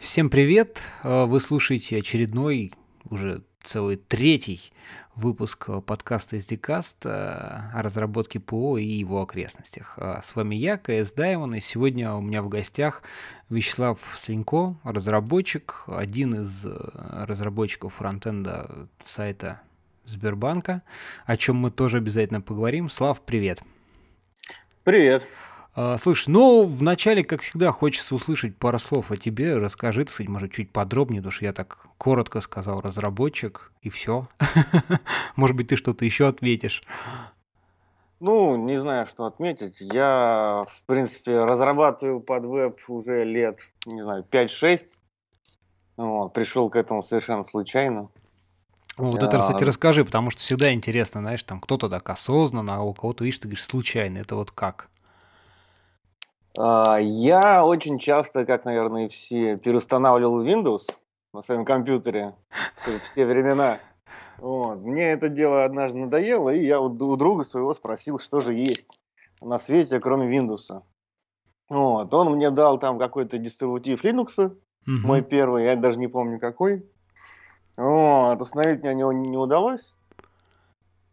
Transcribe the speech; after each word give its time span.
Всем 0.00 0.30
привет! 0.30 0.80
Э, 1.04 1.26
Вы 1.26 1.40
слушаете 1.40 1.98
очередной, 1.98 2.72
уже 3.10 3.42
целый 3.62 3.96
третий 3.96 4.72
выпуск 5.14 5.66
э, 5.68 5.82
подкаста 5.82 6.36
SDCast 6.36 6.96
э, 7.04 7.08
о 7.74 7.82
разработке 7.82 8.40
ПО 8.40 8.78
и 8.78 8.84
его 8.84 9.20
окрестностях. 9.20 9.98
С 9.98 10.34
вами 10.34 10.54
я, 10.56 10.78
КС 10.78 11.12
Даймон, 11.12 11.54
и 11.54 11.60
сегодня 11.60 12.14
у 12.14 12.22
меня 12.22 12.42
в 12.42 12.48
гостях 12.48 13.02
Вячеслав 13.50 13.98
Слинько, 14.16 14.74
разработчик, 14.84 15.84
один 15.86 16.34
из 16.34 16.64
разработчиков 16.64 17.92
фронтенда 17.92 18.88
сайта 19.04 19.60
Сбербанка, 20.06 20.80
о 21.26 21.36
чем 21.36 21.56
мы 21.56 21.70
тоже 21.70 21.98
обязательно 21.98 22.40
поговорим. 22.40 22.88
Слав, 22.88 23.20
привет! 23.20 23.62
Привет. 24.82 25.28
А, 25.74 25.96
Слушай, 25.98 26.30
ну, 26.30 26.64
вначале, 26.64 27.22
как 27.22 27.42
всегда, 27.42 27.70
хочется 27.70 28.14
услышать 28.14 28.56
пару 28.56 28.78
слов 28.78 29.10
о 29.10 29.16
тебе. 29.16 29.56
Расскажи, 29.56 30.06
сказать, 30.06 30.28
может, 30.28 30.52
чуть 30.52 30.72
подробнее, 30.72 31.20
потому 31.20 31.32
что 31.32 31.44
я 31.44 31.52
так 31.52 31.86
коротко 31.98 32.40
сказал 32.40 32.80
разработчик, 32.80 33.72
и 33.82 33.90
все. 33.90 34.26
Может 35.36 35.56
быть, 35.56 35.68
ты 35.68 35.76
что-то 35.76 36.04
еще 36.04 36.26
ответишь. 36.28 36.82
Ну, 38.18 38.56
не 38.56 38.78
знаю, 38.78 39.06
что 39.06 39.24
отметить. 39.24 39.80
Я, 39.80 40.64
в 40.68 40.82
принципе, 40.86 41.44
разрабатываю 41.44 42.20
под 42.20 42.44
веб 42.44 42.78
уже 42.88 43.24
лет, 43.24 43.60
не 43.86 44.02
знаю, 44.02 44.26
5-6. 44.30 44.80
Вот, 45.96 46.32
пришел 46.32 46.68
к 46.68 46.76
этому 46.76 47.02
совершенно 47.02 47.44
случайно. 47.44 48.08
Вот 48.96 49.22
это, 49.22 49.38
кстати, 49.38 49.64
расскажи, 49.64 50.04
потому 50.04 50.30
что 50.30 50.42
всегда 50.42 50.72
интересно, 50.74 51.20
знаешь, 51.20 51.42
там 51.42 51.60
кто-то 51.60 51.88
так 51.88 52.08
осознанно, 52.10 52.76
а 52.76 52.82
у 52.82 52.92
кого-то, 52.92 53.24
видишь, 53.24 53.38
ты 53.38 53.48
говоришь, 53.48 53.64
случайно. 53.64 54.18
Это 54.18 54.34
вот 54.34 54.50
как? 54.50 54.90
А, 56.58 56.98
Я 56.98 57.64
очень 57.64 57.98
часто, 57.98 58.44
как, 58.44 58.64
наверное, 58.64 59.06
и 59.06 59.08
все, 59.08 59.56
переустанавливал 59.56 60.44
Windows 60.44 60.82
на 61.32 61.42
своем 61.42 61.64
компьютере 61.64 62.34
в 62.84 63.14
те 63.14 63.24
времена. 63.26 63.78
Вот. 64.38 64.76
Мне 64.80 65.10
это 65.10 65.28
дело 65.28 65.64
однажды 65.64 65.98
надоело, 65.98 66.50
и 66.50 66.64
я 66.64 66.80
у 66.80 66.88
друга 66.88 67.44
своего 67.44 67.74
спросил, 67.74 68.18
что 68.18 68.40
же 68.40 68.54
есть 68.54 68.98
на 69.40 69.58
свете, 69.58 70.00
кроме 70.00 70.34
Windows. 70.38 70.82
Вот. 71.68 72.12
Он 72.14 72.32
мне 72.34 72.50
дал 72.50 72.78
там 72.78 72.98
какой-то 72.98 73.38
дистрибутив 73.38 74.04
Linux, 74.04 74.56
Мой 74.86 75.20
Мгм. 75.20 75.28
первый, 75.28 75.64
я 75.64 75.76
даже 75.76 75.98
не 75.98 76.08
помню 76.08 76.40
какой. 76.40 76.84
Вот, 77.76 78.40
установить 78.40 78.82
мне 78.82 78.94
него 78.94 79.12
не 79.12 79.36
удалось 79.36 79.94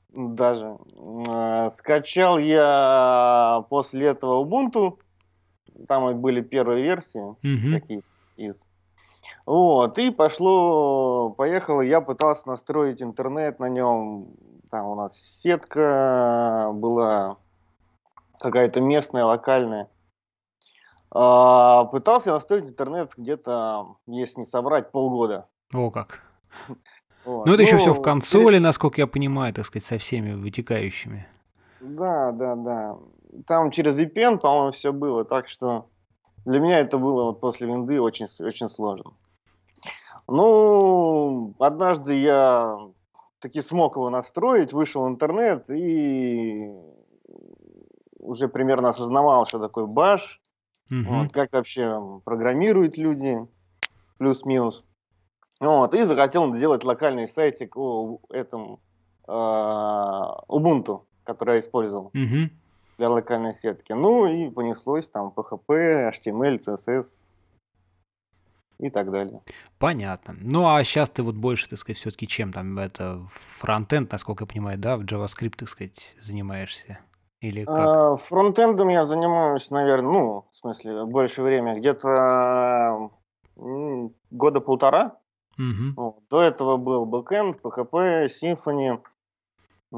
даже. 0.09 0.77
М, 0.97 1.69
Скачал 1.69 2.37
я 2.39 3.63
после 3.69 4.07
этого 4.07 4.43
Ubuntu. 4.43 4.97
Там 5.87 6.19
были 6.19 6.41
первые 6.41 6.83
версии 6.83 7.35
Мгм. 7.41 7.79
какие 7.79 8.03
из. 8.35 8.55
Вот, 9.45 9.97
и 9.97 10.11
пошло, 10.11 11.31
поехало, 11.31 11.81
я 11.81 12.01
пытался 12.01 12.47
настроить 12.47 13.01
интернет 13.01 13.59
на 13.59 13.67
нем. 13.67 14.27
Там 14.69 14.87
у 14.87 14.95
нас 14.95 15.17
сетка 15.41 16.69
была 16.73 17.37
какая-то 18.39 18.79
местная, 18.81 19.25
локальная. 19.25 19.89
А, 21.11 21.85
Пытался 21.85 22.31
настроить 22.31 22.69
интернет 22.69 23.11
где-то, 23.17 23.97
если 24.07 24.41
не 24.41 24.45
соврать, 24.45 24.91
полгода. 24.91 25.47
О, 25.73 25.89
как. 25.89 26.21
Вот. 27.25 27.45
Ну, 27.45 27.53
это 27.53 27.63
еще 27.63 27.77
все 27.77 27.93
в 27.93 27.97
Ну, 27.97 28.03
консоли, 28.03 28.57
насколько 28.57 29.01
я 29.01 29.07
понимаю, 29.07 29.53
так 29.53 29.65
сказать, 29.65 29.83
со 29.85 29.97
всеми 29.97 30.33
вытекающими. 30.33 31.27
Да, 31.79 32.31
да, 32.31 32.55
да. 32.55 32.97
Там 33.45 33.71
через 33.71 33.95
VPN, 33.95 34.39
по-моему, 34.39 34.71
все 34.71 34.91
было, 34.91 35.25
так 35.25 35.47
что 35.47 35.89
для 36.45 36.59
меня 36.59 36.79
это 36.79 36.97
было 36.97 37.23
вот 37.25 37.39
после 37.39 37.67
винды 37.67 37.99
очень, 38.01 38.27
очень 38.39 38.69
сложно. 38.69 39.13
Ну, 40.27 41.53
однажды 41.59 42.15
я 42.15 42.77
таки 43.39 43.61
смог 43.61 43.95
его 43.95 44.09
настроить, 44.09 44.73
вышел 44.73 45.03
в 45.05 45.09
интернет 45.09 45.69
и 45.69 46.71
уже 48.19 48.47
примерно 48.47 48.89
осознавал, 48.89 49.45
что 49.45 49.59
такое 49.59 49.85
баш, 49.85 50.41
Мгм. 50.89 51.23
вот, 51.23 51.33
как 51.33 51.51
вообще 51.53 52.01
программируют 52.25 52.97
люди, 52.97 53.47
плюс-минус. 54.17 54.85
Вот, 55.59 55.93
и 55.93 56.03
захотел 56.03 56.53
сделать 56.55 56.83
локальный 56.83 57.27
сайтик 57.27 57.75
о 57.77 58.19
этом 58.29 58.79
а, 59.27 60.39
Ubuntu, 60.47 61.01
который 61.23 61.55
я 61.55 61.59
использовал 61.61 62.11
Мгм. 62.13 62.51
Для 62.97 63.09
локальной 63.09 63.53
сетки. 63.53 63.93
Ну 63.93 64.27
и 64.27 64.49
понеслось 64.49 65.07
там 65.07 65.33
PHP, 65.35 66.11
HTML, 66.11 66.59
CSS 66.65 67.05
и 68.79 68.89
так 68.89 69.11
далее. 69.11 69.41
Понятно. 69.79 70.35
Ну, 70.39 70.67
а 70.67 70.83
сейчас 70.83 71.09
ты 71.09 71.23
вот 71.23 71.35
больше, 71.35 71.69
так 71.69 71.79
сказать, 71.79 71.97
все-таки 71.97 72.27
чем 72.27 72.51
там 72.51 72.77
это 72.77 73.21
фронтенд, 73.31 74.11
насколько 74.11 74.43
я 74.43 74.47
понимаю, 74.47 74.77
да, 74.77 74.97
в 74.97 75.01
JavaScript, 75.01 75.55
так 75.57 75.69
сказать, 75.69 76.15
занимаешься? 76.19 76.99
Или 77.39 77.65
как? 77.65 77.75
А, 77.77 78.15
Фронтендом 78.17 78.89
я 78.89 79.03
занимаюсь, 79.03 79.69
наверное, 79.69 80.11
ну, 80.11 80.45
в 80.51 80.55
смысле, 80.55 81.05
больше 81.05 81.43
времени, 81.43 81.79
где-то 81.79 83.11
года 83.55 84.59
полтора. 84.59 85.17
Мгм. 85.57 85.93
Вот. 85.95 86.19
До 86.29 86.41
этого 86.41 86.77
был 86.77 87.05
бэкэнд, 87.05 87.61
PHP, 87.61 88.27
Symfony, 88.27 88.89
ну, 88.89 89.03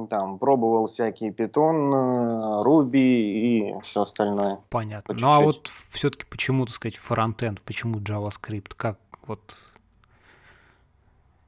там 0.09 0.37
пробовал 0.37 0.87
всякие 0.87 1.31
Python, 1.31 1.93
э, 1.93 2.63
Ruby 2.63 2.97
и 2.97 3.81
все 3.81 4.03
остальное 4.03 4.59
Понятно. 4.69 5.15
по 5.15 5.19
Ну, 5.19 5.31
а 5.31 5.39
вот 5.39 5.71
все-таки 5.89 6.25
почему, 6.29 6.65
так 6.65 6.75
сказать, 6.75 6.97
фронтенд, 6.97 7.61
почему 7.61 7.99
JavaScript? 7.99 8.73
Как 8.75 8.99
вот... 9.25 9.39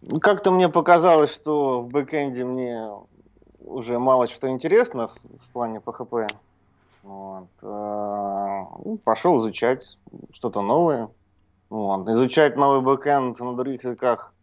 Ну, 0.02 0.20
Как-то 0.20 0.52
мне 0.52 0.70
показалось, 0.70 1.32
что 1.32 1.82
в 1.82 1.90
бэкэнде 1.90 2.44
мне 2.44 2.90
уже 3.60 4.00
мало 4.00 4.28
что 4.28 4.50
интересно 4.50 5.10
в, 5.10 5.52
плане 5.54 5.80
PHP. 5.80 6.28
Вот. 7.04 7.48
э, 7.62 8.66
ну, 8.86 9.00
Пошел 9.04 9.38
изучать 9.38 10.00
что-то 10.32 10.62
новое. 10.62 11.10
Вот. 11.70 12.10
Изучать 12.10 12.58
новый 12.58 12.82
бэкэнд 12.82 13.40
на 13.40 13.56
других 13.56 13.84
языках 13.84 14.34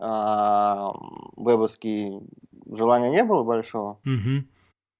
а, 0.00 0.92
вебовский 1.36 2.20
желания 2.68 3.10
не 3.10 3.24
было 3.24 3.42
большого. 3.42 4.00
Мгм. 4.04 4.48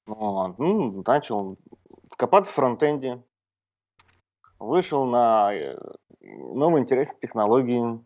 Вот. 0.06 0.58
Ну, 0.58 1.02
начал 1.06 1.58
копаться 2.16 2.50
в 2.52 2.54
фронтенде. 2.54 3.22
Вышел 4.58 5.04
на 5.04 5.52
э, 5.54 5.78
новые 6.20 6.82
интересные 6.82 7.20
технологии. 7.20 8.04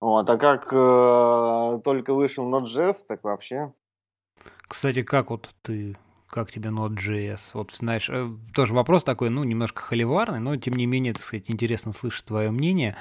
Вот. 0.00 0.28
А 0.28 0.36
как 0.36 0.72
э, 0.72 1.80
только 1.82 2.12
вышел 2.12 2.44
Node.js, 2.48 3.04
так 3.08 3.24
вообще 3.24 3.72
Кстати, 4.68 5.02
как 5.02 5.30
вот 5.30 5.50
ты, 5.62 5.96
как 6.28 6.50
тебе 6.50 6.70
Node.js? 6.70 7.40
Вот, 7.54 7.72
знаешь, 7.72 8.08
э, 8.10 8.28
тоже 8.54 8.74
вопрос 8.74 9.04
такой, 9.04 9.30
ну, 9.30 9.44
немножко 9.44 9.82
холиварный, 9.82 10.40
но, 10.40 10.56
тем 10.56 10.74
не 10.74 10.86
менее, 10.86 11.12
так 11.12 11.22
сказать, 11.22 11.44
интересно 11.48 11.92
слышать 11.92 12.24
твое 12.26 12.50
мнение. 12.50 12.96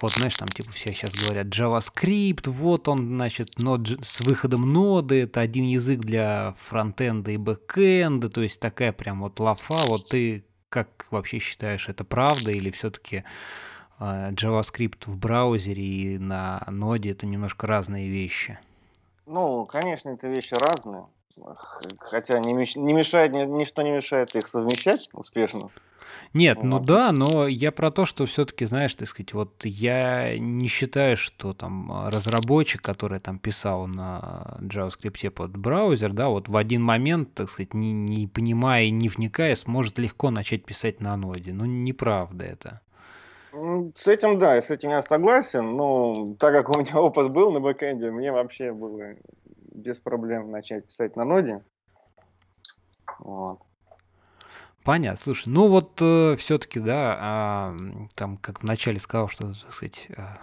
Вот, 0.00 0.12
знаешь, 0.12 0.36
там, 0.36 0.48
типа, 0.48 0.72
все 0.72 0.92
сейчас 0.92 1.12
говорят 1.12 1.46
JavaScript, 1.46 2.48
вот 2.48 2.88
он, 2.88 3.06
значит, 3.06 3.56
Node, 3.58 4.02
с 4.02 4.20
выходом 4.20 4.72
ноды, 4.72 5.22
это 5.22 5.40
один 5.40 5.64
язык 5.64 6.00
для 6.00 6.54
фронтенда 6.58 7.30
и 7.30 7.36
бэкенда, 7.36 8.28
то 8.28 8.40
есть 8.40 8.58
такая 8.58 8.92
прям 8.92 9.20
вот 9.20 9.38
лафа. 9.38 9.86
Вот 9.86 10.08
ты 10.08 10.44
как 10.68 11.06
вообще 11.10 11.38
считаешь, 11.38 11.88
это 11.88 12.02
правда 12.02 12.50
или 12.50 12.70
все-таки 12.70 13.24
JavaScript 14.00 15.04
в 15.06 15.16
браузере 15.16 15.84
и 15.84 16.18
на 16.18 16.62
ноде 16.66 17.10
это 17.10 17.26
немножко 17.26 17.66
разные 17.66 18.08
вещи? 18.08 18.58
Ну, 19.26 19.66
конечно, 19.66 20.08
это 20.10 20.26
вещи 20.26 20.54
разные. 20.54 21.04
Хотя 21.98 22.38
не, 22.38 22.52
меш- 22.52 22.78
не 22.78 22.92
мешает, 22.92 23.32
ни- 23.32 23.44
ничто 23.44 23.82
не 23.82 23.90
мешает 23.90 24.34
их 24.34 24.48
совмещать 24.48 25.08
успешно. 25.12 25.70
Нет, 26.34 26.62
ну 26.62 26.78
Вот. 26.78 26.86
да, 26.86 27.12
но 27.12 27.46
я 27.46 27.72
про 27.72 27.90
то, 27.90 28.06
что 28.06 28.24
все-таки, 28.26 28.64
знаешь, 28.64 28.94
так 28.94 29.08
сказать, 29.08 29.34
вот 29.34 29.64
я 29.64 30.38
не 30.38 30.68
считаю, 30.68 31.16
что 31.16 31.52
там 31.52 31.92
а, 31.92 32.10
разработчик, 32.10 32.80
который 32.80 33.20
там 33.20 33.38
писал 33.38 33.86
на 33.86 34.56
JavaScript 34.60 35.30
под 35.30 35.56
браузер, 35.56 36.12
да, 36.12 36.28
вот 36.28 36.48
в 36.48 36.56
один 36.56 36.82
момент, 36.82 37.34
так 37.34 37.50
сказать, 37.50 37.74
не, 37.74 37.92
не 37.92 38.26
понимая 38.26 38.84
и 38.84 38.90
не 38.90 39.08
вникая, 39.08 39.54
сможет 39.54 39.98
легко 39.98 40.30
начать 40.30 40.64
писать 40.64 41.00
на 41.00 41.16
ноде. 41.16 41.52
Ну, 41.52 41.66
неправда 41.66 42.44
это. 42.44 42.80
С 43.94 44.06
этим, 44.06 44.38
да, 44.38 44.62
с 44.62 44.70
этим 44.70 44.90
я 44.90 45.02
согласен, 45.02 45.76
но 45.76 46.34
так 46.38 46.54
как 46.54 46.74
у 46.74 46.80
меня 46.80 46.98
опыт 46.98 47.30
был 47.30 47.52
на 47.52 47.60
бэкэнде, 47.60 48.10
мне 48.10 48.32
вообще 48.32 48.72
было 48.72 49.14
без 49.82 50.00
проблем 50.00 50.50
начать 50.50 50.86
писать 50.86 51.16
на 51.16 51.24
ноде. 51.24 51.64
Вот. 53.18 53.60
Понятно. 54.84 55.20
Слушай, 55.22 55.48
ну 55.48 55.68
вот 55.68 55.94
все-таки, 56.38 56.80
да, 56.80 57.72
м, 57.78 58.08
там, 58.14 58.36
как 58.36 58.62
вначале 58.62 58.98
сказал, 58.98 59.28
что, 59.28 59.52
так 59.54 59.72
сказать, 59.72 60.08
а, 60.16 60.38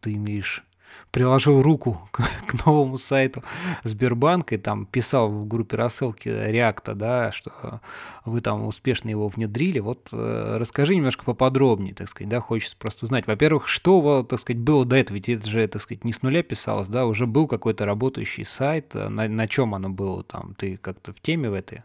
ты 0.00 0.14
имеешь 0.14 0.64
приложил 1.10 1.62
руку 1.62 2.08
к, 2.10 2.22
к 2.46 2.66
новому 2.66 2.98
сайту 2.98 3.42
Сбербанка 3.84 4.54
и 4.54 4.58
там 4.58 4.86
писал 4.86 5.28
в 5.28 5.46
группе 5.46 5.76
рассылки 5.76 6.28
Реакта, 6.28 6.94
да, 6.94 7.32
что 7.32 7.80
вы 8.24 8.40
там 8.40 8.66
успешно 8.66 9.10
его 9.10 9.28
внедрили. 9.28 9.78
Вот 9.78 10.08
э, 10.12 10.56
расскажи 10.58 10.96
немножко 10.96 11.24
поподробнее, 11.24 11.94
так 11.94 12.08
сказать, 12.08 12.28
да, 12.30 12.40
хочется 12.40 12.76
просто 12.76 13.04
узнать. 13.04 13.26
Во-первых, 13.26 13.68
что, 13.68 14.22
так 14.22 14.40
сказать, 14.40 14.60
было 14.60 14.84
до 14.84 14.96
этого? 14.96 15.16
Ведь 15.16 15.28
это 15.28 15.48
же, 15.48 15.66
так 15.68 15.82
сказать, 15.82 16.04
не 16.04 16.12
с 16.12 16.22
нуля 16.22 16.42
писалось, 16.42 16.88
да, 16.88 17.06
уже 17.06 17.26
был 17.26 17.46
какой-то 17.46 17.84
работающий 17.84 18.44
сайт, 18.44 18.94
на, 18.94 19.28
на 19.28 19.48
чем 19.48 19.74
оно 19.74 19.90
было 19.90 20.22
там? 20.24 20.54
Ты 20.56 20.76
как-то 20.76 21.12
в 21.12 21.20
теме 21.20 21.50
в 21.50 21.54
этой? 21.54 21.82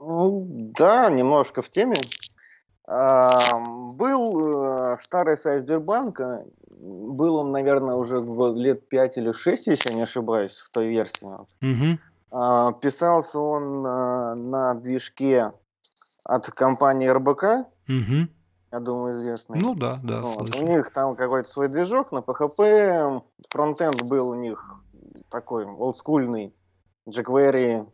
Ну, 0.00 0.46
да, 0.78 1.10
немножко 1.10 1.60
в 1.60 1.70
теме. 1.70 1.96
Был 2.88 4.64
э, 4.64 4.96
старый 5.02 5.36
сайт 5.36 5.62
Сбербанка, 5.62 6.44
был 6.70 7.36
он, 7.36 7.52
наверное, 7.52 7.96
уже 7.96 8.20
лет 8.54 8.88
5 8.88 9.18
или 9.18 9.32
6, 9.32 9.66
если 9.66 9.90
я 9.90 9.96
не 9.96 10.02
ошибаюсь, 10.02 10.56
в 10.56 10.70
той 10.70 10.88
версии. 10.88 11.26
Угу. 11.60 11.98
Писался 12.80 13.40
он 13.40 13.84
а, 13.86 14.34
на 14.34 14.74
движке 14.74 15.52
от 16.24 16.46
компании 16.50 17.08
РБК, 17.08 17.66
Угу. 17.88 18.28
я 18.72 18.80
думаю, 18.80 19.14
известный. 19.14 19.58
Ну 19.60 19.74
да, 19.74 19.98
да, 20.02 20.20
Вот, 20.20 20.54
У 20.56 20.62
них 20.62 20.92
там 20.92 21.16
какой-то 21.16 21.50
свой 21.50 21.68
движок 21.68 22.12
на 22.12 22.18
PHP, 22.18 23.22
фронтенд 23.50 24.02
был 24.02 24.28
у 24.28 24.34
них 24.34 24.62
такой 25.30 25.64
олдскульный, 25.66 26.54
jQuery 27.06 27.86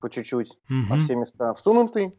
по 0.00 0.10
чуть-чуть, 0.10 0.58
во 0.68 0.74
Мгм. 0.74 1.00
все 1.00 1.14
места 1.14 1.54
всунутый. 1.54 2.12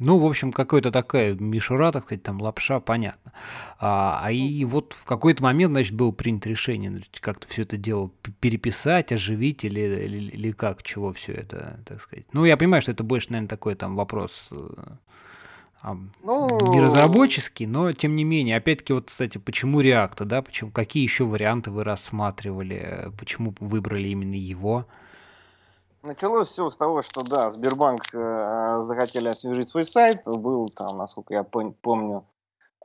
Ну, 0.00 0.18
в 0.18 0.26
общем, 0.26 0.50
какая-то 0.50 0.90
такая 0.90 1.34
мишура, 1.34 1.92
так 1.92 2.04
сказать, 2.04 2.22
там 2.22 2.40
лапша, 2.40 2.80
понятно. 2.80 3.32
А, 3.78 4.20
а 4.22 4.32
и 4.32 4.64
вот 4.64 4.96
в 4.98 5.04
какой-то 5.04 5.42
момент, 5.42 5.72
значит, 5.72 5.94
было 5.94 6.10
принято 6.10 6.48
решение 6.48 7.02
как-то 7.20 7.46
все 7.48 7.62
это 7.62 7.76
дело 7.76 8.10
переписать, 8.40 9.12
оживить 9.12 9.64
или, 9.64 9.80
или, 9.80 10.30
или 10.30 10.50
как, 10.52 10.82
чего 10.82 11.12
все 11.12 11.34
это, 11.34 11.80
так 11.86 12.00
сказать. 12.00 12.24
Ну, 12.32 12.46
я 12.46 12.56
понимаю, 12.56 12.80
что 12.80 12.92
это 12.92 13.04
больше, 13.04 13.30
наверное, 13.30 13.48
такой 13.48 13.74
там 13.74 13.94
вопрос 13.94 14.48
а, 15.82 15.94
не 15.94 16.08
Ну, 16.22 16.82
разработческий, 16.82 17.66
но 17.66 17.92
тем 17.92 18.14
не 18.14 18.24
менее, 18.24 18.56
опять-таки, 18.56 18.92
вот, 18.92 19.06
кстати, 19.06 19.38
почему 19.38 19.80
React, 19.80 20.24
да, 20.24 20.42
почему, 20.42 20.70
какие 20.70 21.02
еще 21.02 21.24
варианты 21.24 21.70
вы 21.70 21.84
рассматривали, 21.84 22.76
э, 22.76 23.10
почему 23.18 23.54
выбрали 23.60 24.08
именно 24.08 24.34
его? 24.34 24.86
Началось 26.02 26.48
все 26.48 26.68
с 26.68 26.76
того, 26.76 27.02
что, 27.02 27.22
да, 27.22 27.50
Сбербанк 27.50 28.02
э, 28.12 28.82
захотели 28.82 29.28
освежить 29.28 29.68
свой 29.68 29.84
сайт. 29.84 30.22
Был 30.24 30.68
там, 30.70 30.98
насколько 30.98 31.34
я 31.34 31.42
помню, 31.44 32.24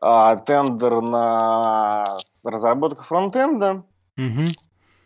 а, 0.01 0.35
тендер 0.35 1.01
на 1.01 2.17
разработку 2.43 3.03
фронтенда. 3.03 3.83
Угу, 4.17 4.45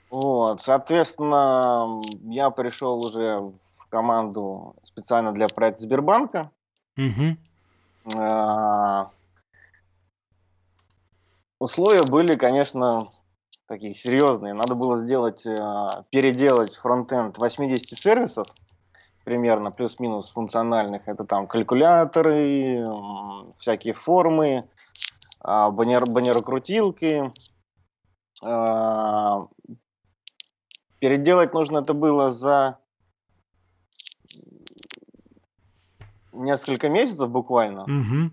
Вот, 0.09 0.61
соответственно, 0.61 2.01
я 2.23 2.49
пришел 2.49 2.99
уже 3.05 3.39
в 3.39 3.87
команду 3.89 4.75
специально 4.83 5.31
для 5.31 5.47
проекта 5.47 5.83
Сбербанка. 5.83 6.51
угу, 6.97 8.17
А, 8.17 9.09
Условия 11.59 12.03
были, 12.03 12.35
конечно, 12.35 13.11
такие 13.69 13.93
серьезные. 13.93 14.53
Надо 14.53 14.73
было 14.73 14.97
сделать, 14.97 15.45
э, 15.45 15.87
переделать 16.09 16.75
фронтенд 16.75 17.37
80 17.37 17.97
сервисов, 17.97 18.47
примерно, 19.23 19.69
плюс-минус 19.69 20.31
функциональных. 20.31 21.07
Это 21.07 21.23
там 21.23 21.45
калькуляторы, 21.45 22.83
всякие 23.59 23.93
формы, 23.93 24.67
а, 25.39 25.69
баннер, 25.69 26.05
баннерокрутилки. 26.07 27.31
А, 28.41 29.47
Переделать 30.97 31.53
нужно 31.53 31.77
это 31.77 31.93
было 31.93 32.31
за 32.31 32.79
несколько 36.33 36.89
месяцев 36.89 37.29
буквально. 37.29 37.83
угу. 37.83 38.31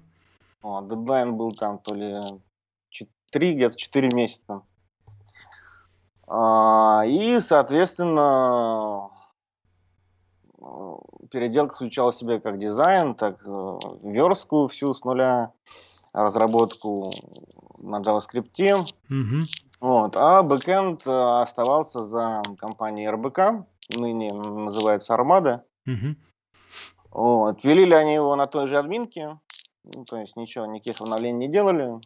Вот, 0.62 0.88
дедлайн 0.88 1.36
был 1.36 1.52
там 1.52 1.78
то 1.78 1.94
ли 1.94 2.40
3, 3.30 3.54
где-то 3.54 3.76
4 3.76 4.08
месяца. 4.14 4.62
А, 6.28 7.02
и, 7.06 7.40
соответственно, 7.40 9.10
переделка 11.30 11.74
включала 11.74 12.12
в 12.12 12.16
себя 12.16 12.40
как 12.40 12.58
дизайн, 12.58 13.14
так 13.14 13.40
э, 13.46 13.78
верстку 14.02 14.66
всю 14.68 14.92
с 14.94 15.04
нуля, 15.04 15.52
разработку 16.12 17.12
на 17.78 18.00
JavaScript. 18.00 18.90
Угу. 19.10 19.46
Вот, 19.80 20.16
а 20.16 20.42
бэкэнд 20.42 21.06
оставался 21.06 22.04
за 22.04 22.42
компанией 22.58 23.10
РБК, 23.10 23.66
ныне 23.94 24.32
называется 24.32 25.14
Армада. 25.14 25.64
Угу. 25.86 26.16
Вот. 27.10 27.62
Пилили 27.62 27.94
они 27.94 28.14
его 28.14 28.34
на 28.36 28.46
той 28.46 28.66
же 28.66 28.78
админке, 28.78 29.38
ну, 29.84 30.04
то 30.04 30.16
есть 30.16 30.36
ничего, 30.36 30.66
никаких 30.66 31.00
обновлений 31.00 31.46
не 31.46 31.52
делали. 31.52 32.00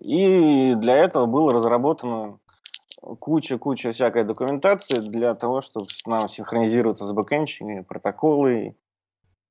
И 0.00 0.74
для 0.74 0.96
этого 0.96 1.26
было 1.26 1.52
разработано 1.52 2.38
куча-куча 3.00 3.92
всякой 3.92 4.24
документации 4.24 4.96
для 4.96 5.34
того, 5.34 5.62
чтобы 5.62 5.86
нам 6.06 6.28
синхронизироваться 6.28 7.06
с 7.06 7.12
бэкэндчиками, 7.12 7.80
протоколы 7.80 8.76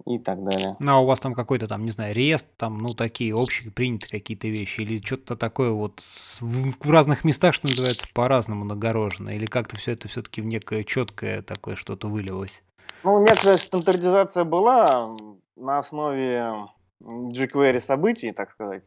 и 0.06 0.18
так 0.18 0.44
далее. 0.44 0.76
Ну, 0.80 0.92
а 0.92 1.00
у 1.00 1.06
вас 1.06 1.20
там 1.20 1.34
какой-то 1.34 1.68
там, 1.68 1.84
не 1.84 1.92
знаю, 1.92 2.16
рест, 2.16 2.48
там, 2.58 2.78
ну, 2.78 2.90
такие 2.90 3.36
общие, 3.36 3.72
принятые 3.72 4.10
какие-то 4.10 4.48
вещи, 4.48 4.82
или 4.82 5.02
что-то 5.04 5.36
такое 5.36 5.72
вот 5.72 6.02
в, 6.40 6.90
разных 6.90 7.24
местах, 7.24 7.54
что 7.54 7.68
называется, 7.68 8.08
по-разному 8.14 8.66
нагорожено, 8.66 9.30
или 9.30 9.46
как-то 9.46 9.76
все 9.78 9.92
это 9.92 10.08
все-таки 10.08 10.42
в 10.42 10.46
некое 10.46 10.84
четкое 10.84 11.42
такое 11.42 11.76
что-то 11.76 12.08
вылилось? 12.08 12.64
Ну, 13.04 13.22
некоторая 13.22 13.58
стандартизация 13.58 14.44
была 14.44 15.16
на 15.56 15.80
основе 15.80 16.68
jQuery 17.02 17.80
событий, 17.80 18.32
так 18.32 18.52
сказать. 18.52 18.84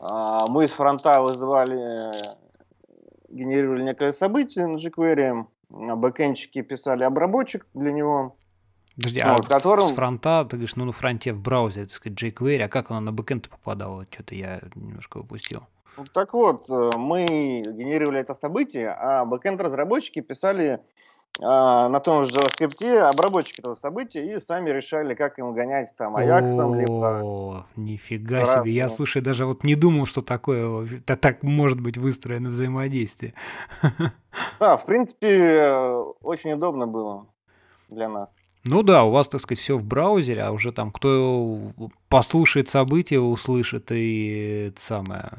А, 0.00 0.46
Мы 0.46 0.66
с 0.66 0.72
фронта 0.72 1.20
вызывали, 1.20 2.14
э, 2.14 2.36
генерировали 3.28 3.82
некое 3.82 4.12
событие 4.12 4.66
на 4.66 4.76
jQuery, 4.76 5.44
а 5.70 5.96
бэкэндчики 5.96 6.62
писали 6.62 7.04
обработчик 7.04 7.66
для 7.74 7.92
него, 7.92 8.36
Подожди, 8.96 9.20
а 9.20 9.36
котором... 9.38 9.88
с 9.88 9.92
фронта, 9.92 10.44
ты 10.44 10.56
говоришь, 10.56 10.76
ну, 10.76 10.86
на 10.86 10.92
фронте 10.92 11.32
в 11.32 11.40
браузере, 11.40 11.86
так 11.86 11.94
сказать, 11.94 12.18
jQuery, 12.18 12.62
а 12.62 12.68
как 12.68 12.90
оно 12.90 13.00
на 13.00 13.12
бэкэнд 13.12 13.48
попадало? 13.50 14.06
Что-то 14.10 14.34
я 14.34 14.60
немножко 14.74 15.18
упустил. 15.18 15.62
Ну, 15.96 16.04
Так 16.12 16.32
вот, 16.32 16.68
э, 16.70 16.90
мы 16.96 17.26
генерировали 17.26 18.20
это 18.20 18.34
событие, 18.34 18.88
а 18.90 19.26
бэкэнд-разработчики 19.26 20.20
писали 20.20 20.80
а, 20.80 20.80
на 21.38 22.00
том 22.00 22.24
же 22.24 22.32
JavaScript 22.32 22.98
обработчик 22.98 23.60
этого 23.60 23.74
события 23.74 24.36
и 24.36 24.40
сами 24.40 24.70
решали, 24.70 25.14
как 25.14 25.38
ему 25.38 25.52
гонять 25.52 25.94
там 25.96 26.16
Аяксом, 26.16 26.78
либо 26.78 27.20
О, 27.22 27.66
нифига 27.76 28.44
себе. 28.44 28.72
Я, 28.72 28.88
слушай, 28.88 29.22
даже 29.22 29.46
вот 29.46 29.64
не 29.64 29.74
думал, 29.74 30.06
что 30.06 30.20
такое, 30.22 30.86
та- 31.06 31.16
так 31.16 31.42
может 31.42 31.80
быть 31.80 31.96
выстроено 31.96 32.50
взаимодействие. 32.50 33.34
Да, 34.60 34.76
в 34.76 34.84
принципе, 34.84 35.26
э, 35.28 35.94
очень 36.22 36.52
удобно 36.52 36.86
было 36.86 37.26
для 37.88 38.08
нас. 38.08 38.28
Ну 38.64 38.82
да, 38.82 39.04
у 39.04 39.10
вас, 39.10 39.28
так 39.28 39.40
сказать, 39.40 39.58
все 39.58 39.78
в 39.78 39.84
браузере, 39.86 40.42
а 40.42 40.50
уже 40.52 40.70
там 40.72 40.90
кто 40.90 41.72
послушает 42.08 42.68
события, 42.68 43.18
услышит 43.18 43.90
и 43.90 44.68
это 44.68 44.80
самое 44.80 45.30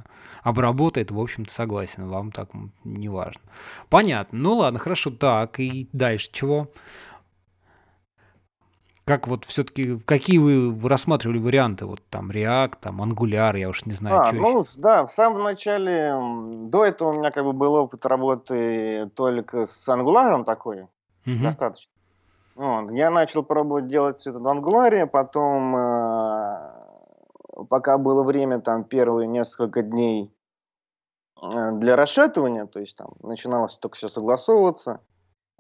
обработает, 0.44 1.12
в 1.12 1.20
общем-то, 1.20 1.54
согласен, 1.54 2.08
вам 2.08 2.32
так 2.32 2.50
не 2.84 3.10
важно. 3.10 3.42
Понятно. 3.90 4.40
Ну 4.40 4.56
ладно, 4.58 4.80
хорошо. 4.80 5.12
Так, 5.12 5.60
и 5.60 5.88
дальше 5.94 6.30
чего? 6.32 6.70
Как 9.06 9.28
вот 9.28 9.46
все-таки, 9.46 10.00
какие 10.00 10.38
вы 10.40 10.90
рассматривали 10.90 11.38
варианты? 11.38 11.86
Вот 11.86 12.02
там 12.10 12.32
React, 12.32 12.74
там 12.82 13.02
Angular, 13.02 13.58
я 13.60 13.70
уж 13.70 13.86
не 13.86 13.94
знаю, 13.94 14.22
А, 14.22 14.26
что 14.28 14.36
еще. 14.38 14.52
ну, 14.52 14.64
с- 14.64 14.76
да, 14.78 15.06
в 15.06 15.12
самом 15.12 15.44
начале, 15.44 16.16
до 16.70 16.86
этого 16.86 17.10
у 17.10 17.20
меня 17.20 17.30
как 17.32 17.44
бы 17.44 17.54
был 17.54 17.74
опыт 17.76 18.06
работы 18.06 19.10
только 19.16 19.68
с 19.68 19.88
Angular 19.88 20.44
такой, 20.44 20.88
Мгм. 21.26 21.44
достаточно. 21.44 21.92
Вот, 22.56 22.92
я 22.92 23.10
начал 23.10 23.44
пробовать 23.44 23.88
делать 23.88 24.18
все 24.20 24.32
это 24.32 24.40
в 24.40 24.48
Angular, 24.48 25.08
потом, 25.08 25.76
э, 25.76 27.66
пока 27.70 27.98
было 27.98 28.24
время, 28.24 28.60
там, 28.60 28.84
первые 28.84 29.28
несколько 29.28 29.82
дней 29.82 30.34
э, 31.42 31.72
для 31.74 31.96
расшатывания, 31.96 32.66
то 32.66 32.80
есть 32.80 32.96
там 32.96 33.14
начиналось 33.22 33.76
только 33.76 33.96
все 33.96 34.10
согласовываться, 34.10 35.00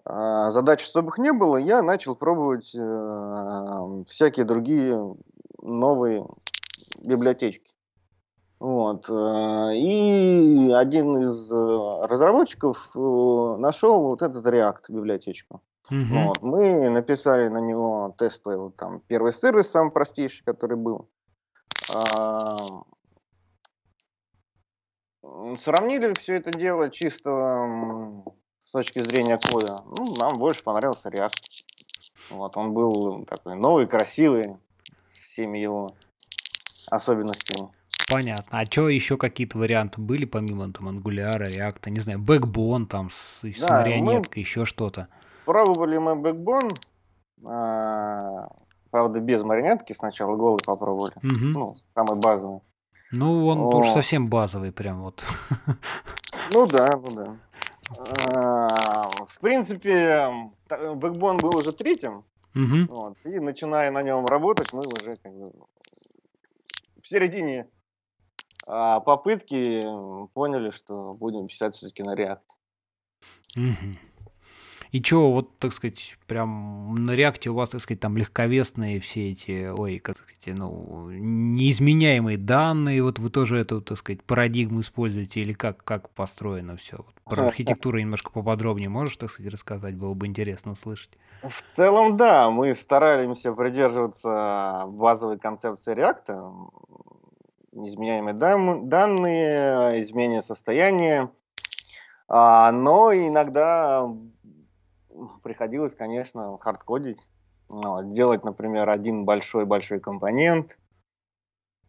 а, 0.03 0.49
задач 0.49 0.83
особых 0.83 1.17
не 1.17 1.31
было, 1.31 1.57
я 1.57 1.81
начал 1.83 2.15
пробовать 2.15 2.73
э, 2.75 4.03
всякие 4.07 4.45
другие 4.45 5.15
новые 5.61 6.25
библиотечки. 7.03 7.71
Вот. 8.59 9.09
э, 9.09 9.75
И 9.75 10.71
один 10.71 11.17
из 11.17 11.51
э, 11.51 12.05
разработчиков 12.07 12.89
э, 12.95 13.55
нашел 13.57 14.03
вот 14.03 14.21
этот 14.21 14.45
React 14.45 14.83
библиотечку. 14.89 15.61
Мгм. 15.89 16.27
Вот. 16.27 16.41
Мы 16.41 16.89
написали 16.89 17.47
на 17.47 17.59
него 17.59 18.15
тестовый 18.17 18.57
вот 18.57 18.77
там 18.77 19.01
первый 19.07 19.33
сервис, 19.33 19.69
самый 19.69 19.91
простейший, 19.91 20.43
который 20.45 20.77
был. 20.77 21.09
А, 21.93 22.57
Сравнили 25.59 26.13
все 26.19 26.35
это 26.35 26.51
дело 26.51 26.89
чисто 26.89 28.23
с 28.63 28.71
точки 28.71 28.99
зрения 29.03 29.37
кода. 29.37 29.83
Ну, 29.97 30.15
нам 30.15 30.39
больше 30.39 30.63
понравился 30.63 31.09
React. 31.09 31.31
Вот, 32.31 32.57
он 32.57 32.73
был 32.73 33.25
такой 33.25 33.55
новый, 33.55 33.87
красивый, 33.87 34.57
с 35.03 35.31
всеми 35.31 35.57
его 35.59 35.95
особенностями. 36.87 37.69
Понятно. 38.09 38.59
А 38.59 38.65
что 38.65 38.89
еще 38.89 39.17
какие-то 39.17 39.57
варианты 39.57 40.01
были, 40.01 40.25
помимо 40.25 40.71
там 40.73 40.89
Angular, 40.89 41.39
React, 41.39 41.89
не 41.89 41.99
знаю, 41.99 42.19
Backbone 42.19 42.87
там 42.87 43.09
с, 43.11 43.43
с 43.43 43.59
да, 43.61 43.79
марионеткой, 43.79 44.41
еще 44.41 44.65
что-то? 44.65 45.07
Пробовали 45.45 45.97
мы 45.97 46.13
Backbone, 46.13 46.77
а, 47.45 48.47
правда, 48.91 49.19
без 49.19 49.43
марионетки 49.43 49.93
сначала 49.93 50.35
голый 50.35 50.61
попробовали, 50.63 51.13
угу. 51.17 51.59
ну, 51.59 51.75
самый 51.93 52.17
базовый. 52.19 52.61
Ну, 53.11 53.47
он 53.47 53.59
О. 53.59 53.77
уж 53.77 53.89
совсем 53.89 54.27
базовый 54.27 54.71
прям 54.71 55.01
вот. 55.01 55.23
Ну 56.53 56.67
да, 56.67 56.89
ну 56.97 57.11
да. 57.11 57.37
А, 58.33 59.09
в 59.25 59.39
принципе, 59.39 60.29
Backbone 60.69 61.39
был 61.41 61.55
уже 61.55 61.71
третьим, 61.71 62.25
угу. 62.53 62.85
вот, 62.89 63.17
и 63.23 63.39
начиная 63.39 63.91
на 63.91 64.01
нем 64.01 64.25
работать, 64.25 64.73
мы 64.73 64.81
уже 64.81 65.15
как 65.15 65.33
бы 65.33 65.51
в 67.01 67.07
середине 67.07 67.67
а, 68.67 68.99
попытки 68.99 69.81
поняли, 70.33 70.71
что 70.71 71.13
будем 71.13 71.47
писать 71.47 71.75
все-таки 71.75 72.03
на 72.03 72.15
React. 72.15 72.39
Угу. 73.57 74.10
И 74.91 75.01
что, 75.01 75.31
вот, 75.31 75.57
так 75.57 75.71
сказать, 75.71 76.17
прям 76.27 76.95
на 76.95 77.11
реакте 77.11 77.49
у 77.49 77.53
вас, 77.53 77.69
так 77.69 77.79
сказать, 77.79 78.01
там 78.01 78.17
легковесные 78.17 78.99
все 78.99 79.31
эти, 79.31 79.69
ой, 79.69 79.99
как 79.99 80.17
сказать, 80.17 80.57
ну, 80.57 81.07
неизменяемые 81.09 82.37
данные, 82.37 83.01
вот 83.01 83.17
вы 83.17 83.29
тоже 83.29 83.59
эту, 83.59 83.81
так 83.81 83.97
сказать, 83.97 84.21
парадигму 84.21 84.81
используете 84.81 85.39
или 85.39 85.53
как, 85.53 85.81
как 85.85 86.09
построено 86.09 86.75
все? 86.75 86.97
Вот 86.97 87.13
про 87.23 87.47
архитектуру 87.47 87.99
немножко 87.99 88.31
поподробнее 88.31 88.89
можешь, 88.89 89.15
так 89.15 89.29
сказать, 89.29 89.53
рассказать? 89.53 89.95
Было 89.95 90.13
бы 90.13 90.27
интересно 90.27 90.73
услышать. 90.73 91.17
В 91.41 91.63
целом, 91.73 92.17
да, 92.17 92.49
мы 92.49 92.75
стараемся 92.75 93.53
придерживаться 93.53 94.83
базовой 94.89 95.39
концепции 95.39 95.93
реакта, 95.93 96.51
неизменяемые 97.71 98.33
данные, 98.33 100.01
изменение 100.01 100.41
состояния, 100.41 101.31
а, 102.27 102.73
но 102.73 103.13
иногда 103.13 104.09
приходилось, 105.43 105.95
конечно, 105.95 106.57
хардкодить, 106.59 107.19
ну, 107.69 108.13
делать, 108.13 108.43
например, 108.43 108.89
один 108.89 109.25
большой-большой 109.25 109.99
компонент, 109.99 110.77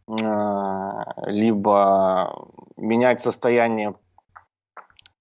а, 0.08 1.04
либо 1.26 2.48
менять 2.76 3.20
состояние, 3.20 3.94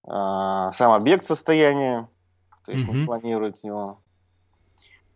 а, 0.04 0.72
сам 0.72 0.94
объект 0.94 1.26
состояния, 1.26 2.10
то 2.66 2.72
есть 2.72 2.88
mm-hmm. 2.88 3.06
планировать 3.06 3.64
его. 3.64 4.02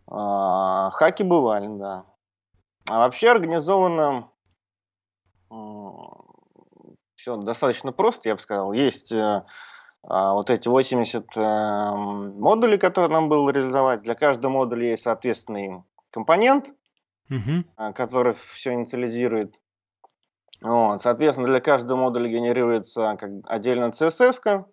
Хаки 0.08 1.24
бывали, 1.24 1.66
да. 1.78 2.06
А 2.88 2.98
вообще 2.98 3.28
организовано 3.28 4.30
все 7.26 7.36
достаточно 7.36 7.90
просто, 7.90 8.28
я 8.28 8.36
бы 8.36 8.40
сказал. 8.40 8.72
Есть 8.72 9.10
э, 9.10 9.44
а, 10.02 10.34
вот 10.34 10.50
эти 10.50 10.68
80 10.68 11.24
э, 11.36 11.90
модулей, 11.94 12.78
которые 12.78 13.10
нам 13.10 13.28
было 13.28 13.50
реализовать. 13.50 14.02
Для 14.02 14.14
каждого 14.14 14.52
модуля 14.52 14.90
есть 14.90 15.02
соответственный 15.02 15.82
компонент, 16.10 16.66
угу. 17.28 17.92
который 17.94 18.34
все 18.54 18.72
инициализирует. 18.72 19.54
Вот. 20.62 21.02
Соответственно, 21.02 21.48
для 21.48 21.60
каждого 21.60 21.98
модуля 21.98 22.28
генерируется 22.28 23.16
как 23.18 23.30
отдельно 23.44 23.92
CSS. 23.98 24.64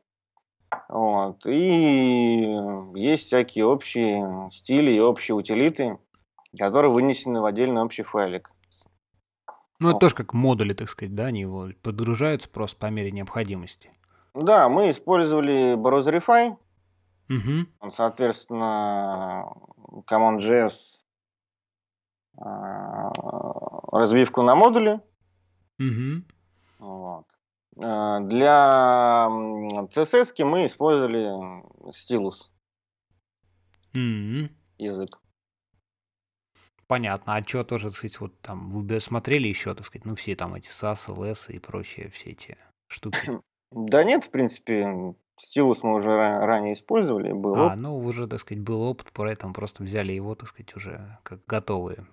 Вот. 0.90 1.46
И 1.46 2.58
есть 2.96 3.26
всякие 3.26 3.66
общие 3.66 4.50
стили 4.54 4.92
и 4.92 5.00
общие 5.00 5.36
утилиты, 5.36 5.98
которые 6.58 6.92
вынесены 6.92 7.42
в 7.42 7.46
отдельный 7.46 7.82
общий 7.82 8.04
файлик. 8.04 8.50
Ну, 9.80 9.90
это 9.90 10.00
тоже 10.00 10.16
как 10.16 10.34
модули, 10.34 10.74
так 10.74 10.88
сказать, 10.88 11.14
да, 11.14 11.26
они 11.26 11.42
его 11.42 11.68
подгружаются 11.82 12.48
просто 12.48 12.78
по 12.80 12.86
мере 12.88 13.12
необходимости. 13.12 13.92
Да, 14.34 14.68
мы 14.68 14.90
использовали 14.90 15.76
Browserify. 15.76 16.58
Угу. 17.30 17.92
Соответственно, 17.92 19.54
CommandJS 20.10 20.74
а, 22.38 23.12
развивку 23.92 24.42
на 24.42 24.56
модуле. 24.56 25.02
Угу. 25.80 26.24
Вот. 26.80 27.26
А, 27.78 28.20
для 28.22 29.28
CSS 29.94 30.44
мы 30.44 30.66
использовали 30.66 31.64
Stylus. 31.92 32.50
Угу. 33.94 34.50
Язык. 34.80 35.20
Понятно. 36.88 37.36
А 37.36 37.44
что 37.44 37.64
тоже, 37.64 37.90
так 37.90 37.98
сказать, 37.98 38.20
вот 38.20 38.42
там 38.42 38.70
вы 38.70 39.00
смотрели 39.00 39.48
еще, 39.48 39.74
так 39.74 39.86
сказать, 39.86 40.06
ну 40.06 40.16
все 40.16 40.36
там 40.36 40.56
эти 40.56 40.70
SAS, 40.70 41.08
LS 41.08 41.54
и 41.54 41.60
прочие 41.60 42.10
все 42.10 42.32
эти 42.32 42.58
штуки? 42.88 43.18
Да 43.74 44.04
нет, 44.04 44.26
в 44.26 44.30
принципе, 44.30 45.16
стилус 45.38 45.84
мы 45.84 45.96
уже 45.96 46.10
ранее 46.10 46.74
использовали, 46.74 47.32
был 47.32 47.56
А, 47.56 47.76
ну 47.76 47.98
уже, 47.98 48.28
так 48.28 48.40
сказать, 48.40 48.64
был 48.64 48.82
опыт, 48.82 49.08
поэтому 49.14 49.54
просто 49.54 49.84
взяли 49.84 50.14
его, 50.14 50.36
так 50.36 50.50
сказать, 50.50 50.76
уже 50.76 51.18
как 51.24 51.46
готовые 51.46 52.06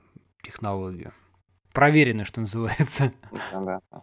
технологию. 0.42 1.12
Проверенную, 1.72 2.26
что 2.26 2.40
называется. 2.40 3.12
Да, 3.52 3.80
да. 3.90 4.02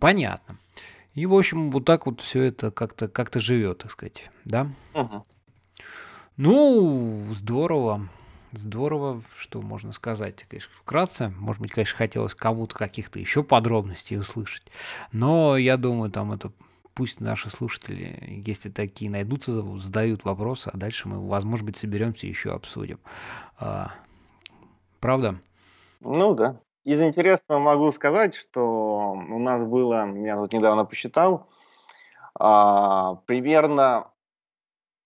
Понятно. 0.00 0.58
И, 1.14 1.26
в 1.26 1.34
общем, 1.34 1.70
вот 1.70 1.84
так 1.84 2.06
вот 2.06 2.20
все 2.20 2.44
это 2.44 2.70
как-то 2.70 3.06
как 3.08 3.30
живет, 3.34 3.78
так 3.78 3.90
сказать, 3.90 4.30
да? 4.44 4.68
Угу. 4.94 5.26
Ну, 6.38 7.22
здорово. 7.30 8.08
Здорово, 8.52 9.22
что 9.34 9.62
можно 9.62 9.92
сказать, 9.92 10.44
конечно, 10.48 10.70
вкратце. 10.74 11.32
Может 11.38 11.62
быть, 11.62 11.72
конечно, 11.72 11.96
хотелось 11.96 12.34
кому-то 12.34 12.76
каких-то 12.76 13.18
еще 13.18 13.42
подробностей 13.42 14.18
услышать. 14.18 14.66
Но 15.10 15.56
я 15.56 15.78
думаю, 15.78 16.10
там 16.10 16.32
это 16.32 16.52
пусть 16.94 17.20
наши 17.20 17.48
слушатели, 17.48 18.42
если 18.46 18.68
такие 18.68 19.10
найдутся, 19.10 19.62
задают 19.78 20.24
вопросы, 20.24 20.70
а 20.72 20.76
дальше 20.76 21.08
мы, 21.08 21.26
возможно 21.26 21.66
быть, 21.66 21.76
соберемся 21.76 22.26
и 22.26 22.30
еще 22.30 22.52
обсудим. 22.52 23.00
А, 23.58 23.92
правда? 25.00 25.40
Ну 26.00 26.34
да. 26.34 26.60
Из 26.84 27.00
интересного 27.00 27.60
могу 27.60 27.90
сказать, 27.92 28.34
что 28.34 29.12
у 29.12 29.38
нас 29.38 29.64
было, 29.64 30.12
я 30.16 30.36
вот 30.36 30.52
недавно 30.52 30.84
посчитал, 30.84 31.48
а, 32.34 33.14
примерно 33.26 34.08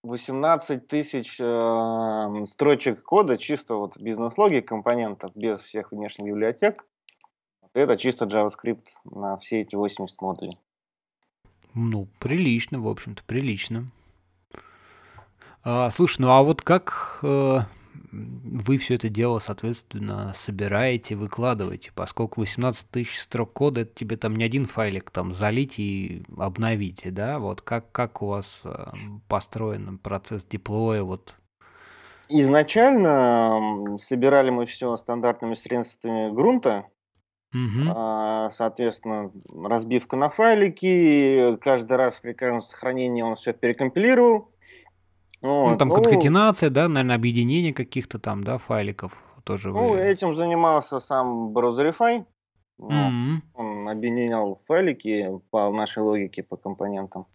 18 0.06 0.86
тысяч 0.88 1.36
э, 1.40 2.46
строчек 2.48 3.02
кода, 3.02 3.36
чисто 3.36 3.74
вот 3.74 3.96
бизнес-логик 3.98 4.66
компонентов, 4.68 5.32
без 5.34 5.60
всех 5.60 5.92
внешних 5.92 6.26
библиотек. 6.26 6.84
Это 7.74 7.96
чисто 7.96 8.24
JavaScript 8.24 8.86
на 9.04 9.36
все 9.36 9.60
эти 9.60 9.74
80 9.74 10.20
модулей. 10.22 10.58
Ну, 11.74 12.08
прилично, 12.20 12.78
в 12.78 12.88
общем-то, 12.88 13.22
прилично. 13.24 13.84
А, 15.62 15.90
слушай, 15.90 16.20
ну 16.20 16.30
а 16.30 16.42
вот 16.42 16.62
как 16.62 17.18
э, 17.22 17.58
вы 18.16 18.78
все 18.78 18.94
это 18.94 19.08
дело, 19.08 19.38
соответственно, 19.38 20.32
собираете, 20.34 21.16
выкладываете, 21.16 21.92
поскольку 21.94 22.40
18 22.40 22.90
тысяч 22.90 23.18
строк 23.20 23.52
кода, 23.52 23.82
это 23.82 23.94
тебе 23.94 24.16
там 24.16 24.36
не 24.36 24.44
один 24.44 24.66
файлик 24.66 25.10
там 25.10 25.34
залить 25.34 25.78
и 25.78 26.22
обновить, 26.36 27.02
да? 27.12 27.38
Вот 27.38 27.62
как, 27.62 27.92
как 27.92 28.22
у 28.22 28.26
вас 28.26 28.60
э, 28.64 28.92
построен 29.28 29.98
процесс 29.98 30.44
деплоя, 30.44 31.02
вот 31.02 31.36
Изначально 32.28 33.96
собирали 33.98 34.50
мы 34.50 34.66
все 34.66 34.96
стандартными 34.96 35.54
средствами 35.54 36.34
грунта, 36.34 36.86
Угу. 37.54 38.50
соответственно, 38.50 39.30
разбивка 39.64 40.16
на 40.16 40.28
файлики, 40.28 41.56
каждый 41.62 41.96
раз 41.96 42.18
при 42.20 42.32
каждом 42.32 42.60
сохранении 42.60 43.22
он 43.22 43.34
все 43.36 43.52
перекомпилировал, 43.54 44.50
ну, 45.46 45.76
там 45.76 45.88
ну, 45.88 45.94
конкатенация, 45.94 46.70
да, 46.70 46.88
наверное, 46.88 47.16
объединение 47.16 47.72
каких-то 47.72 48.18
там, 48.18 48.44
да, 48.44 48.58
файликов 48.58 49.22
тоже. 49.44 49.70
Ну, 49.70 49.90
вы... 49.90 49.98
этим 49.98 50.34
занимался 50.34 51.00
сам 51.00 51.56
Browserify. 51.56 52.24
Mm-hmm. 52.80 53.36
Он 53.54 53.88
объединял 53.88 54.56
файлики 54.56 55.40
по 55.50 55.70
нашей 55.70 56.02
логике, 56.02 56.42
по 56.42 56.56
компонентам. 56.56 57.26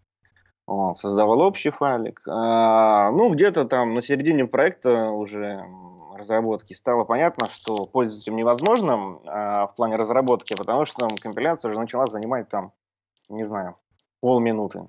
Вот, 0.68 1.00
создавал 1.00 1.42
общий 1.42 1.70
файлик. 1.70 2.22
А, 2.28 3.12
ну, 3.12 3.34
где-то 3.34 3.66
там 3.66 3.94
на 3.94 4.02
середине 4.02 4.46
проекта 4.46 5.10
уже 5.10 5.66
разработки 6.16 6.74
стало 6.74 7.04
понятно, 7.04 7.50
что 7.50 7.86
пользоваться 7.86 8.24
этим 8.24 8.38
невозможно 8.38 9.20
а, 9.26 9.68
в 9.68 9.76
плане 9.76 9.96
разработки, 9.96 10.56
потому 10.56 10.86
что 10.86 11.08
там 11.08 11.18
компиляция 11.18 11.70
уже 11.70 11.80
начала 11.80 12.08
занимать 12.08 12.48
там, 12.50 12.74
не 13.28 13.44
знаю, 13.44 13.76
полминуты. 14.20 14.88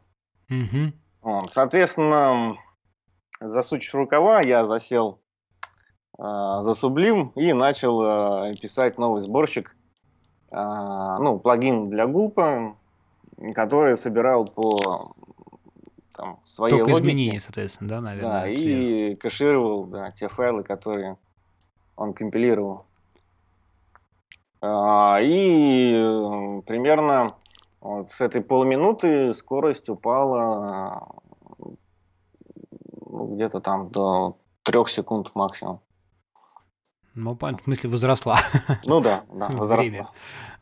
Mm-hmm. 0.50 0.92
Вот, 1.22 1.52
соответственно, 1.52 2.58
засучив 3.42 3.94
рукава, 3.94 4.40
я 4.42 4.66
засел 4.66 5.20
э, 6.18 6.22
за 6.22 6.72
Sublime 6.72 7.32
и 7.34 7.52
начал 7.52 8.02
э, 8.50 8.54
писать 8.60 8.98
новый 8.98 9.22
сборщик, 9.22 9.76
э, 10.50 10.56
ну, 10.56 11.38
плагин 11.38 11.90
для 11.90 12.04
Gulp, 12.04 12.74
который 13.54 13.96
собирал 13.96 14.46
по 14.46 15.14
там, 16.14 16.40
своей 16.44 16.76
Только 16.76 16.90
логике. 16.90 17.00
изменения, 17.00 17.40
соответственно, 17.40 17.88
да, 17.90 18.00
наверное, 18.00 18.42
Да, 18.42 18.48
и 18.48 19.14
кэшировал 19.14 19.84
да, 19.86 20.10
те 20.12 20.28
файлы, 20.28 20.62
которые 20.62 21.16
он 21.96 22.12
компилировал. 22.12 22.86
А, 24.60 25.18
и 25.20 25.92
э, 25.92 26.62
примерно 26.66 27.34
вот 27.80 28.10
с 28.12 28.20
этой 28.20 28.42
полуминуты 28.42 29.34
скорость 29.34 29.88
упала 29.88 31.21
где-то 33.26 33.60
там 33.60 33.90
до 33.90 34.38
трех 34.62 34.88
секунд 34.88 35.30
максимум. 35.34 35.80
Ну, 37.14 37.36
в 37.38 37.60
смысле, 37.64 37.90
возросла. 37.90 38.38
Ну 38.84 39.00
да, 39.00 39.24
да, 39.32 39.48
возросла. 39.48 39.76
Время, 39.76 40.08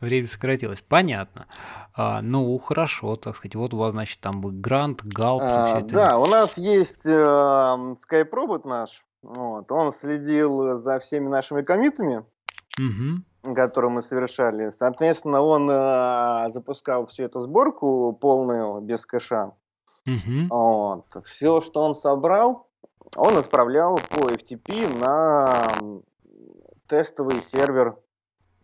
время 0.01 0.27
сократилось. 0.27 0.81
Понятно. 0.81 1.47
А, 1.95 2.23
ну, 2.23 2.59
хорошо, 2.59 3.17
так 3.17 3.37
сказать. 3.37 3.55
Вот 3.55 3.73
у 3.73 3.77
вас, 3.77 3.93
значит, 3.93 4.21
там 4.21 4.41
грант, 4.61 5.05
галп, 5.05 5.43
а, 5.45 5.79
это. 5.79 5.95
Да, 5.95 6.19
у 6.19 6.27
нас 6.27 6.59
есть 6.59 7.07
э, 7.07 7.11
Skype-робот 7.11 8.65
наш. 8.65 9.05
Вот, 9.23 9.71
он 9.71 9.93
следил 9.93 10.79
за 10.79 10.99
всеми 10.99 11.29
нашими 11.29 11.63
комитами, 11.63 12.25
угу. 12.79 13.55
которые 13.55 13.91
мы 13.91 14.03
совершали. 14.03 14.71
Соответственно, 14.71 15.43
он 15.43 15.69
э, 15.71 16.51
запускал 16.51 17.07
всю 17.07 17.25
эту 17.25 17.41
сборку 17.41 18.13
полную, 18.21 18.81
без 18.81 19.05
кэша. 19.07 19.53
Угу. 20.07 20.49
Вот. 20.49 21.25
Все, 21.25 21.61
что 21.61 21.83
он 21.83 21.95
собрал, 21.95 22.69
он 23.17 23.37
отправлял 23.37 23.99
по 23.99 24.29
FTP 24.29 24.99
на 24.99 25.69
тестовый 26.89 27.43
сервер, 27.53 27.97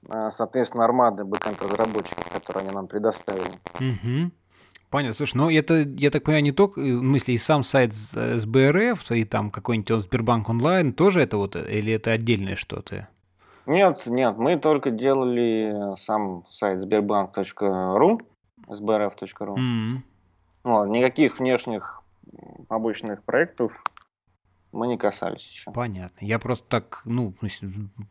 а, 0.09 0.31
соответственно, 0.31 0.85
армады 0.85 1.25
бэкэнд 1.25 1.61
разработчиков, 1.62 2.28
которые 2.33 2.62
они 2.64 2.75
нам 2.75 2.87
предоставили. 2.87 3.52
Угу. 3.75 4.33
Понятно. 4.90 5.14
Слушай, 5.14 5.37
ну 5.37 5.50
это, 5.50 5.75
я 5.99 6.11
так 6.11 6.25
понимаю, 6.25 6.45
не 6.45 6.52
только, 6.52 6.81
э, 6.81 6.95
в 6.95 7.00
смысле, 7.00 7.35
и 7.35 7.38
сам 7.38 7.62
сайт 7.62 7.93
СБРФ, 7.93 9.11
и 9.11 9.25
там 9.25 9.50
какой-нибудь 9.50 9.90
он 9.90 10.00
Сбербанк 10.00 10.49
онлайн, 10.49 10.93
тоже 10.93 11.23
это 11.23 11.37
вот, 11.37 11.57
или 11.57 11.93
это 11.93 12.12
отдельное 12.12 12.57
что-то? 12.57 13.09
Нет, 13.66 14.07
нет, 14.07 14.37
мы 14.38 14.59
только 14.59 14.90
делали 14.90 15.97
сам 16.05 16.45
сайт 16.50 16.83
сбербанк.ру, 16.83 18.21
sbrf.ru. 18.69 19.55
Mm-hmm. 19.57 19.97
Вот, 20.66 20.87
никаких 20.87 21.38
внешних 21.38 22.02
побочных 22.66 23.23
проектов 23.23 23.85
мы 24.73 24.88
не 24.88 24.99
касались 24.99 25.49
еще. 25.49 25.70
Понятно. 25.70 26.25
Я 26.25 26.40
просто 26.40 26.66
так, 26.68 27.02
ну, 27.04 27.35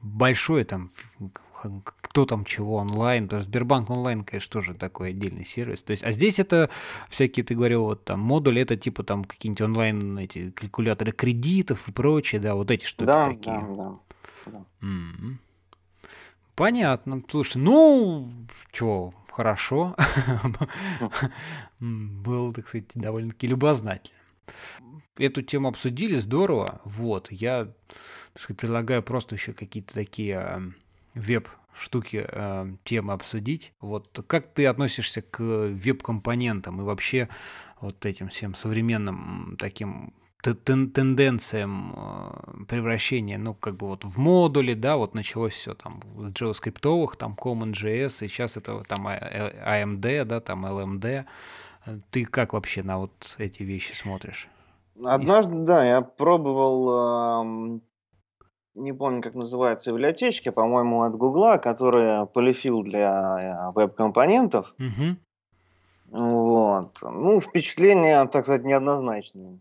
большой 0.01 0.63
там, 0.63 0.89
кто 1.83 2.23
там 2.23 2.45
чего 2.45 2.77
онлайн, 2.77 3.25
потому 3.25 3.41
что 3.41 3.49
Сбербанк 3.49 3.89
онлайн, 3.89 4.23
конечно, 4.23 4.53
тоже 4.53 4.73
такой 4.73 5.09
отдельный 5.09 5.43
сервис. 5.43 5.83
То 5.83 5.91
есть, 5.91 6.05
а 6.05 6.13
здесь 6.13 6.39
это 6.39 6.69
всякие, 7.09 7.43
ты 7.43 7.55
говорил, 7.55 7.83
вот 7.83 8.05
там 8.05 8.21
модули, 8.21 8.61
это 8.61 8.77
типа 8.77 9.03
там 9.03 9.25
какие-нибудь 9.25 9.61
онлайн 9.61 10.17
эти 10.17 10.51
калькуляторы 10.51 11.11
кредитов 11.11 11.89
и 11.89 11.91
прочее, 11.91 12.39
да, 12.39 12.55
вот 12.55 12.71
эти 12.71 12.85
штуки 12.85 13.05
да, 13.05 13.25
такие. 13.25 13.59
Да, 13.59 13.75
да, 13.75 13.99
да. 14.45 14.65
Mm-hmm. 14.81 15.33
Понятно. 16.55 17.21
Слушай, 17.29 17.57
ну, 17.57 18.31
что, 18.71 19.13
хорошо. 19.29 19.95
Был, 21.79 22.53
так 22.53 22.67
сказать, 22.67 22.91
довольно-таки 22.95 23.47
любознательно. 23.47 24.17
Эту 25.17 25.41
тему 25.41 25.67
обсудили, 25.67 26.15
здорово. 26.15 26.81
Вот, 26.85 27.31
я, 27.31 27.65
так 28.33 28.41
сказать, 28.41 28.59
предлагаю 28.59 29.03
просто 29.03 29.35
еще 29.35 29.53
какие-то 29.53 29.93
такие 29.93 30.37
э, 30.39 30.59
веб-штуки, 31.13 32.25
э, 32.27 32.75
темы 32.85 33.13
обсудить. 33.13 33.73
Вот 33.81 34.23
как 34.27 34.53
ты 34.53 34.65
относишься 34.65 35.21
к 35.21 35.41
веб-компонентам 35.41 36.79
и 36.79 36.83
вообще 36.83 37.27
вот 37.81 38.05
этим 38.05 38.29
всем 38.29 38.55
современным 38.55 39.57
таким 39.59 40.13
тен 40.53 40.91
тенденциям 40.91 41.93
э, 41.95 42.65
превращения, 42.67 43.37
ну, 43.37 43.53
как 43.53 43.75
бы 43.75 43.87
вот 43.87 44.03
в 44.03 44.17
модули, 44.17 44.73
да, 44.73 44.97
вот 44.97 45.15
началось 45.15 45.53
все 45.53 45.73
там 45.73 46.01
с 46.17 46.31
JavaScript, 46.31 47.17
там 47.17 47.35
CommonJS, 47.41 48.25
и 48.25 48.27
сейчас 48.27 48.57
это 48.57 48.83
там 48.87 49.07
AMD, 49.07 50.25
да, 50.25 50.39
там 50.39 50.65
LMD. 50.65 51.25
Ты 52.11 52.25
как 52.25 52.53
вообще 52.53 52.83
на 52.83 52.99
вот 52.99 53.35
эти 53.37 53.63
вещи 53.63 53.93
смотришь? 53.93 54.47
Однажды, 55.03 55.55
да, 55.55 55.85
я 55.85 56.01
пробовал, 56.01 57.41
эм, 57.41 57.81
не 58.75 58.93
помню, 58.93 59.21
как 59.21 59.35
называется 59.35 59.91
библиотечка, 59.91 60.51
по-моему, 60.51 61.03
от 61.03 61.15
Гугла, 61.15 61.57
которая 61.57 62.25
полифил 62.25 62.81
для 62.81 63.69
э, 63.69 63.71
веб-компонентов. 63.73 64.73
Угу. 64.79 65.17
Вот. 66.11 66.97
Ну, 67.01 67.39
впечатления, 67.41 68.25
так 68.25 68.45
сказать, 68.45 68.63
неоднозначные. 68.63 69.59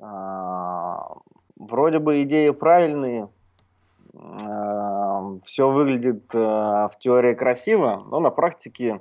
А, 0.00 1.14
вроде 1.56 1.98
бы 1.98 2.22
идеи 2.22 2.50
правильные, 2.50 3.28
а, 4.14 5.38
все 5.44 5.70
выглядит 5.70 6.30
а, 6.34 6.88
в 6.88 6.98
теории 6.98 7.34
красиво, 7.34 8.04
но 8.08 8.20
на 8.20 8.30
практике 8.30 9.00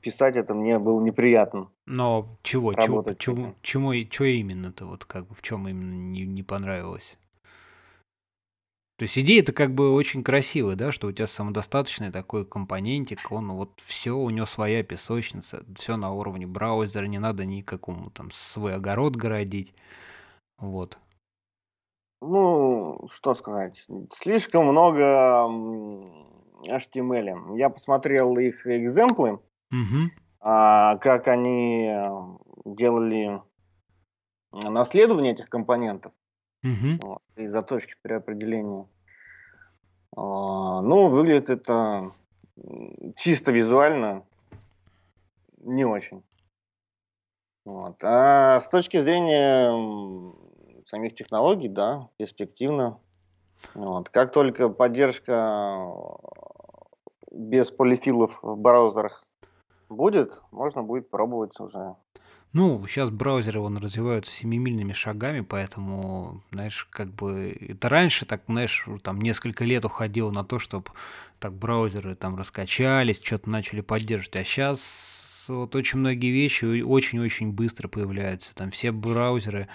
писать 0.00 0.34
это 0.34 0.54
мне 0.54 0.80
было 0.80 1.00
неприятно. 1.00 1.68
Но 1.86 2.26
чего, 2.42 2.74
чего, 2.74 3.04
чему, 3.16 3.54
чему, 3.62 3.92
чего 4.06 4.24
именно-то 4.26 4.86
вот 4.86 5.04
как 5.04 5.28
бы 5.28 5.36
в 5.36 5.42
чем 5.42 5.68
именно 5.68 5.94
не, 5.94 6.22
не 6.22 6.42
понравилось? 6.42 7.16
То 9.02 9.04
есть 9.04 9.18
идея-то 9.18 9.52
как 9.52 9.74
бы 9.74 9.92
очень 9.92 10.22
красивая, 10.22 10.76
да, 10.76 10.92
что 10.92 11.08
у 11.08 11.12
тебя 11.12 11.26
самодостаточный 11.26 12.12
такой 12.12 12.46
компонентик, 12.46 13.32
он 13.32 13.50
вот 13.50 13.70
все, 13.84 14.12
у 14.12 14.30
него 14.30 14.46
своя 14.46 14.84
песочница, 14.84 15.64
все 15.76 15.96
на 15.96 16.12
уровне 16.12 16.46
браузера, 16.46 17.06
не 17.06 17.18
надо 17.18 17.44
никакому 17.44 18.10
там 18.10 18.30
свой 18.30 18.76
огород 18.76 19.16
городить, 19.16 19.74
вот. 20.56 20.98
Ну, 22.20 23.08
что 23.12 23.34
сказать, 23.34 23.84
слишком 24.14 24.66
много 24.66 25.48
HTML. 26.68 27.58
Я 27.58 27.70
посмотрел 27.70 28.38
их 28.38 28.64
экземплы, 28.68 29.32
угу. 29.72 30.12
а, 30.38 30.96
как 30.98 31.26
они 31.26 31.92
делали 32.64 33.42
наследование 34.52 35.32
этих 35.32 35.48
компонентов. 35.48 36.12
Угу. 36.64 36.98
Вот, 37.00 37.22
и 37.36 37.48
заточки 37.48 37.94
при 38.02 38.14
определении. 38.14 38.86
А, 40.16 40.80
ну, 40.80 41.08
выглядит 41.08 41.50
это 41.50 42.12
чисто 43.16 43.50
визуально 43.52 44.24
не 45.58 45.84
очень. 45.84 46.22
Вот. 47.64 48.02
А 48.02 48.60
с 48.60 48.68
точки 48.68 48.98
зрения 48.98 49.70
самих 50.86 51.14
технологий, 51.14 51.68
да, 51.68 52.08
перспективно. 52.16 52.98
Вот. 53.74 54.08
Как 54.10 54.32
только 54.32 54.68
поддержка 54.68 55.88
без 57.30 57.70
полифилов 57.70 58.38
в 58.42 58.56
браузерах 58.56 59.24
будет, 59.88 60.42
можно 60.50 60.82
будет 60.82 61.08
пробовать 61.08 61.58
уже 61.60 61.94
ну, 62.52 62.86
сейчас 62.86 63.08
браузеры 63.10 63.60
вон 63.60 63.78
развиваются 63.78 64.30
семимильными 64.30 64.92
шагами, 64.92 65.40
поэтому, 65.40 66.42
знаешь, 66.52 66.86
как 66.90 67.12
бы 67.14 67.56
это 67.68 67.88
раньше, 67.88 68.26
так, 68.26 68.42
знаешь, 68.46 68.86
там 69.02 69.20
несколько 69.22 69.64
лет 69.64 69.84
уходило 69.86 70.30
на 70.30 70.44
то, 70.44 70.58
чтобы 70.58 70.90
так 71.38 71.54
браузеры 71.54 72.14
там 72.14 72.36
раскачались, 72.36 73.22
что-то 73.22 73.48
начали 73.48 73.80
поддерживать, 73.80 74.36
а 74.36 74.44
сейчас 74.44 75.46
вот 75.48 75.74
очень 75.74 75.98
многие 75.98 76.30
вещи 76.30 76.82
очень-очень 76.82 77.52
быстро 77.52 77.88
появляются. 77.88 78.54
Там 78.54 78.70
все 78.70 78.92
браузеры 78.92 79.68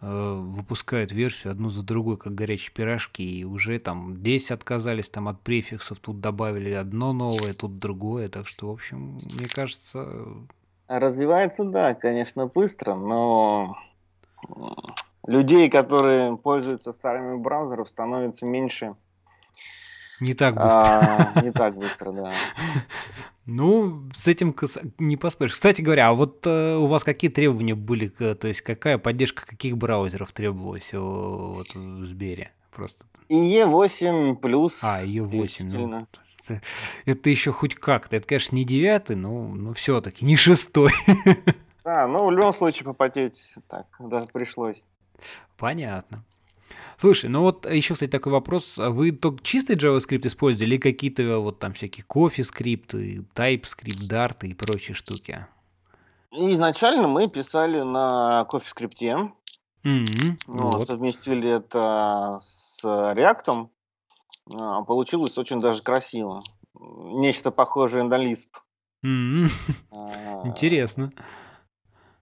э, 0.00 0.40
выпускают 0.42 1.12
версию 1.12 1.52
одну 1.52 1.70
за 1.70 1.84
другой, 1.84 2.16
как 2.16 2.34
горячие 2.34 2.72
пирожки, 2.74 3.22
и 3.22 3.44
уже 3.44 3.78
там 3.78 4.20
10 4.20 4.50
отказались 4.50 5.08
там 5.08 5.28
от 5.28 5.40
префиксов, 5.40 6.00
тут 6.00 6.20
добавили 6.20 6.70
одно 6.70 7.12
новое, 7.12 7.54
тут 7.54 7.78
другое, 7.78 8.28
так 8.28 8.48
что, 8.48 8.68
в 8.68 8.72
общем, 8.72 9.20
мне 9.32 9.46
кажется, 9.46 10.26
Развивается, 10.88 11.64
да, 11.64 11.94
конечно, 11.94 12.46
быстро, 12.46 12.94
но 12.94 13.76
людей, 15.26 15.68
которые 15.68 16.36
пользуются 16.36 16.92
старыми 16.92 17.36
браузерами, 17.36 17.86
становится 17.86 18.46
меньше. 18.46 18.94
Не 20.20 20.34
так 20.34 20.54
быстро. 20.54 21.34
А, 21.34 21.40
не 21.42 21.50
так 21.50 21.74
быстро, 21.76 22.12
да. 22.12 22.32
Ну, 23.44 24.08
с 24.16 24.26
этим 24.26 24.54
не 24.98 25.16
поспоришь. 25.16 25.52
Кстати 25.52 25.82
говоря, 25.82 26.08
а 26.08 26.14
вот 26.14 26.46
э, 26.46 26.76
у 26.76 26.86
вас 26.86 27.04
какие 27.04 27.30
требования 27.30 27.74
были, 27.74 28.08
то 28.08 28.48
есть 28.48 28.62
какая 28.62 28.98
поддержка 28.98 29.46
каких 29.46 29.76
браузеров 29.76 30.32
требовалась 30.32 30.92
вот, 30.92 31.68
в 31.74 32.06
Сбере? 32.06 32.52
Просто. 32.74 33.04
IE8 33.28 34.36
плюс. 34.36 34.78
А, 34.82 35.04
IE8, 35.04 35.68
ну, 35.72 36.06
это, 36.48 36.62
это 37.04 37.30
еще 37.30 37.52
хоть 37.52 37.74
как-то. 37.74 38.16
Это, 38.16 38.26
конечно, 38.26 38.56
не 38.56 38.64
девятый, 38.64 39.16
но, 39.16 39.48
но 39.48 39.72
все-таки 39.72 40.24
не 40.24 40.36
шестой. 40.36 40.92
Да, 41.84 42.08
ну 42.08 42.26
в 42.26 42.32
любом 42.32 42.52
случае 42.52 42.82
попотеть 42.82 43.40
так 43.68 43.86
даже 44.00 44.26
пришлось. 44.32 44.82
Понятно. 45.56 46.24
Слушай, 46.98 47.30
ну 47.30 47.42
вот 47.42 47.64
еще, 47.70 47.94
кстати, 47.94 48.10
такой 48.10 48.32
вопрос. 48.32 48.76
А 48.76 48.90
Вы 48.90 49.12
только 49.12 49.40
чистый 49.44 49.76
JavaScript 49.76 50.26
используете 50.26 50.64
или 50.64 50.78
какие-то 50.78 51.38
вот 51.38 51.60
там 51.60 51.74
всякие 51.74 52.04
CoffeeScript, 52.04 53.24
TypeScript, 53.36 54.08
Dart 54.08 54.44
и 54.44 54.54
прочие 54.54 54.96
штуки? 54.96 55.46
Изначально 56.32 57.06
мы 57.06 57.28
писали 57.30 57.80
на 57.82 58.44
CoffeeScript, 58.50 59.30
Мгм. 59.84 60.38
но 60.48 60.70
Вот. 60.72 60.86
совместили 60.88 61.48
это 61.48 62.38
с 62.40 62.80
React. 62.82 63.68
А, 64.52 64.82
Получилось 64.82 65.36
очень 65.38 65.60
даже 65.60 65.82
красиво. 65.82 66.42
Нечто 66.78 67.50
похожее 67.50 68.04
на. 68.04 68.48
М, 69.02 69.46
А, 69.92 70.42
Интересно. 70.46 71.12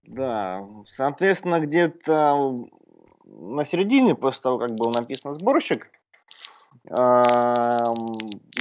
Да, 0.03 0.65
соответственно, 0.87 1.59
где-то 1.59 2.55
на 3.25 3.65
середине, 3.65 4.15
после 4.15 4.41
того, 4.41 4.59
как 4.59 4.75
был 4.75 4.91
написан 4.91 5.33
сборщик, 5.35 5.89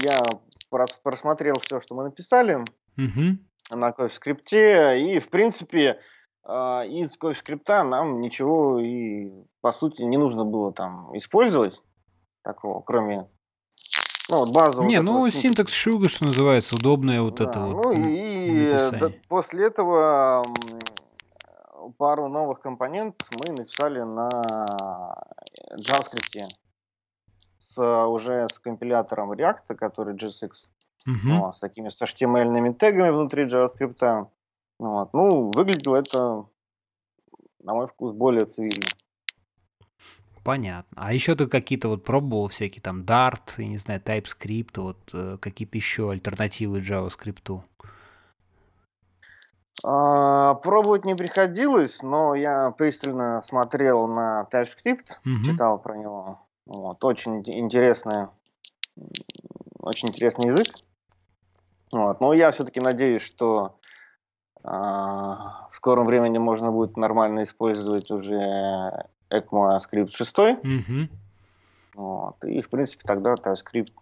я 0.03 0.23
прос- 0.71 1.01
просмотрел 1.03 1.57
все, 1.61 1.81
что 1.81 1.95
мы 1.95 2.05
написали 2.05 2.65
на 3.71 3.91
CoffeeScript, 3.91 4.97
и, 4.99 5.19
в 5.19 5.29
принципе, 5.29 6.01
а, 6.43 6.83
из 6.85 7.17
CoffeeScript 7.19 7.83
нам 7.83 8.21
ничего 8.21 8.79
и, 8.81 9.31
по 9.61 9.73
сути, 9.73 10.03
не 10.03 10.17
нужно 10.17 10.45
было 10.45 10.73
там 10.73 11.17
использовать 11.17 11.81
такого, 12.43 12.81
кроме, 12.81 13.29
ну, 14.29 14.39
вот 14.39 14.51
базового 14.53 14.89
Не, 14.89 14.99
вот 14.99 15.05
ну 15.05 15.31
синтакса. 15.31 15.41
синтакс 15.41 15.87
Sugar, 15.87 16.09
что 16.09 16.25
называется, 16.27 16.75
удобное 16.77 17.21
вот 17.21 17.41
это 17.41 17.53
Да, 17.53 17.67
вот 17.67 17.85
ну 17.85 17.93
и 17.93 18.71
да- 19.01 19.11
после 19.29 19.67
этого 19.67 20.45
пару 21.99 22.29
новых 22.29 22.61
компонентов 22.61 23.29
мы 23.39 23.53
написали 23.53 24.01
на 24.01 24.31
JavaScript 25.77 26.49
с, 27.59 27.79
э, 27.79 28.05
уже 28.07 28.49
с 28.51 28.59
компилятором 28.59 29.33
React, 29.33 29.75
который 29.75 30.15
JSX, 30.15 30.51
Мгм. 31.07 31.41
вот, 31.41 31.57
с 31.57 31.61
такими 31.61 31.91
с 31.91 32.01
HTML-ными 32.01 32.73
тегами 32.73 33.11
внутри 33.11 33.45
JavaScript. 33.45 34.29
Вот. 34.79 35.13
Ну, 35.13 35.51
выглядело 35.51 35.97
это, 35.97 36.47
на 37.63 37.75
мой 37.75 37.87
вкус, 37.87 38.13
более 38.13 38.47
цивильно. 38.47 38.87
Понятно. 40.45 41.03
А 41.03 41.15
еще 41.15 41.35
ты 41.35 41.47
какие-то 41.47 41.89
вот 41.89 42.05
пробовал 42.05 42.49
всякие 42.49 42.83
там 42.83 43.03
Dart, 43.03 43.55
я 43.57 43.67
не 43.67 43.79
знаю, 43.79 44.01
TypeScript, 44.01 44.79
вот 44.79 44.99
э, 45.15 45.39
какие-то 45.41 45.79
еще 45.79 46.11
альтернативы 46.11 46.81
JavaScript? 46.81 47.63
А, 49.83 50.55
пробовать 50.57 51.07
не 51.07 51.15
приходилось, 51.15 52.03
но 52.03 52.35
я 52.35 52.71
пристально 52.73 53.41
смотрел 53.41 54.07
на 54.07 54.47
TypeScript, 54.53 55.07
Мгм. 55.25 55.45
читал 55.45 55.79
про 55.79 55.97
него. 55.97 56.41
Вот. 56.67 57.03
Очень 57.05 57.41
ин- 57.41 57.65
интересная, 57.65 58.31
м, 58.99 59.09
очень 59.81 60.09
интересный 60.11 60.49
язык. 60.49 60.67
Вот. 61.91 62.21
Но 62.21 62.35
я 62.35 62.51
все-таки 62.51 62.81
надеюсь, 62.81 63.23
что 63.23 63.79
а, 64.63 65.69
в 65.71 65.75
скором 65.75 66.07
времени 66.07 66.39
можно 66.39 66.71
будет 66.71 66.97
нормально 66.97 67.45
использовать 67.45 68.11
уже 68.11 69.07
ECMAScript 69.31 70.11
6. 70.11 70.35
Мгм. 70.63 71.09
Вот. 71.95 72.45
И, 72.45 72.61
в 72.61 72.69
принципе, 72.69 73.03
тогда 73.07 73.35
TypeScript 73.35 73.93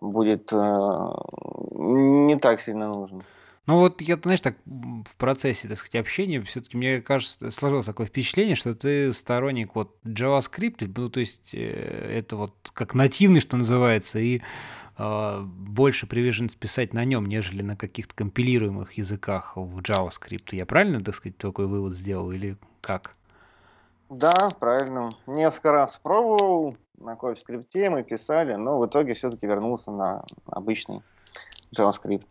будет 0.00 0.52
э, 0.52 0.56
не 0.56 2.38
так 2.38 2.60
сильно 2.60 2.88
нужен. 2.88 3.22
Ну 3.66 3.78
вот 3.78 4.00
я, 4.00 4.16
знаешь, 4.16 4.40
так 4.40 4.56
в 4.64 5.16
процессе, 5.16 5.68
так 5.68 5.78
сказать, 5.78 6.00
общения 6.00 6.42
все-таки 6.42 6.76
мне 6.76 7.00
кажется, 7.00 7.50
сложилось 7.50 7.86
такое 7.86 8.06
впечатление, 8.06 8.56
что 8.56 8.74
ты 8.74 9.12
сторонник 9.12 9.74
вот 9.74 9.96
JavaScript, 10.04 10.92
ну 10.96 11.08
то 11.08 11.20
есть 11.20 11.54
э, 11.54 12.10
это 12.18 12.36
вот 12.36 12.54
как 12.72 12.94
нативный, 12.94 13.40
что 13.40 13.56
называется, 13.56 14.18
и 14.18 14.40
а, 14.96 15.42
больше 15.42 16.06
привержен 16.06 16.48
писать 16.48 16.92
на 16.94 17.04
нем, 17.04 17.26
нежели 17.26 17.62
на 17.62 17.76
каких-то 17.76 18.14
компилируемых 18.14 18.94
языках 18.94 19.52
в 19.56 19.78
JavaScript. 19.78 20.48
Я 20.52 20.66
правильно, 20.66 21.00
так 21.00 21.14
сказать, 21.14 21.38
такой 21.38 21.66
вывод 21.66 21.94
сделал 21.94 22.32
или 22.32 22.56
как? 22.80 23.16
Да, 24.10 24.50
правильно. 24.58 25.10
Несколько 25.28 25.70
раз 25.70 25.98
пробовал, 26.02 26.76
на 26.98 27.14
CoffeeScript 27.14 27.90
мы 27.90 28.02
писали, 28.02 28.54
но 28.54 28.78
в 28.78 28.86
итоге 28.86 29.14
все-таки 29.14 29.46
вернулся 29.46 29.92
на 29.92 30.24
обычный 30.46 31.02
JavaScript. 31.74 32.26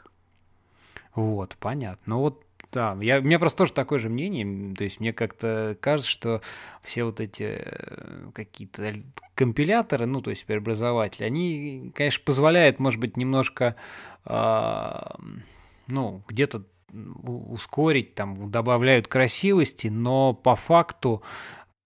Вот, 1.15 1.55
понятно. 1.57 2.03
Ну 2.05 2.19
вот, 2.19 2.43
да, 2.73 2.97
я, 2.99 3.19
у 3.19 3.21
меня 3.21 3.39
просто 3.39 3.59
тоже 3.59 3.73
такое 3.73 3.97
же 3.97 4.09
мнение. 4.09 4.75
То 4.75 4.83
есть 4.83 4.99
мне 4.99 5.13
как-то 5.13 5.77
кажется, 5.79 6.11
что 6.11 6.41
все 6.81 7.05
вот 7.05 7.21
эти 7.21 7.63
э, 7.63 8.29
какие-то 8.33 8.93
компиляторы, 9.33 10.05
ну, 10.05 10.19
то 10.19 10.31
есть 10.31 10.45
преобразователи, 10.45 11.23
они, 11.23 11.93
конечно, 11.95 12.21
позволяют, 12.25 12.79
может 12.79 12.99
быть, 12.99 13.15
немножко, 13.15 13.77
м, 14.25 15.43
ну, 15.87 16.21
где-то 16.27 16.63
ускорить, 17.23 18.15
там, 18.15 18.49
добавляют 18.51 19.07
красивости, 19.07 19.87
но 19.87 20.33
по 20.33 20.55
факту 20.55 21.21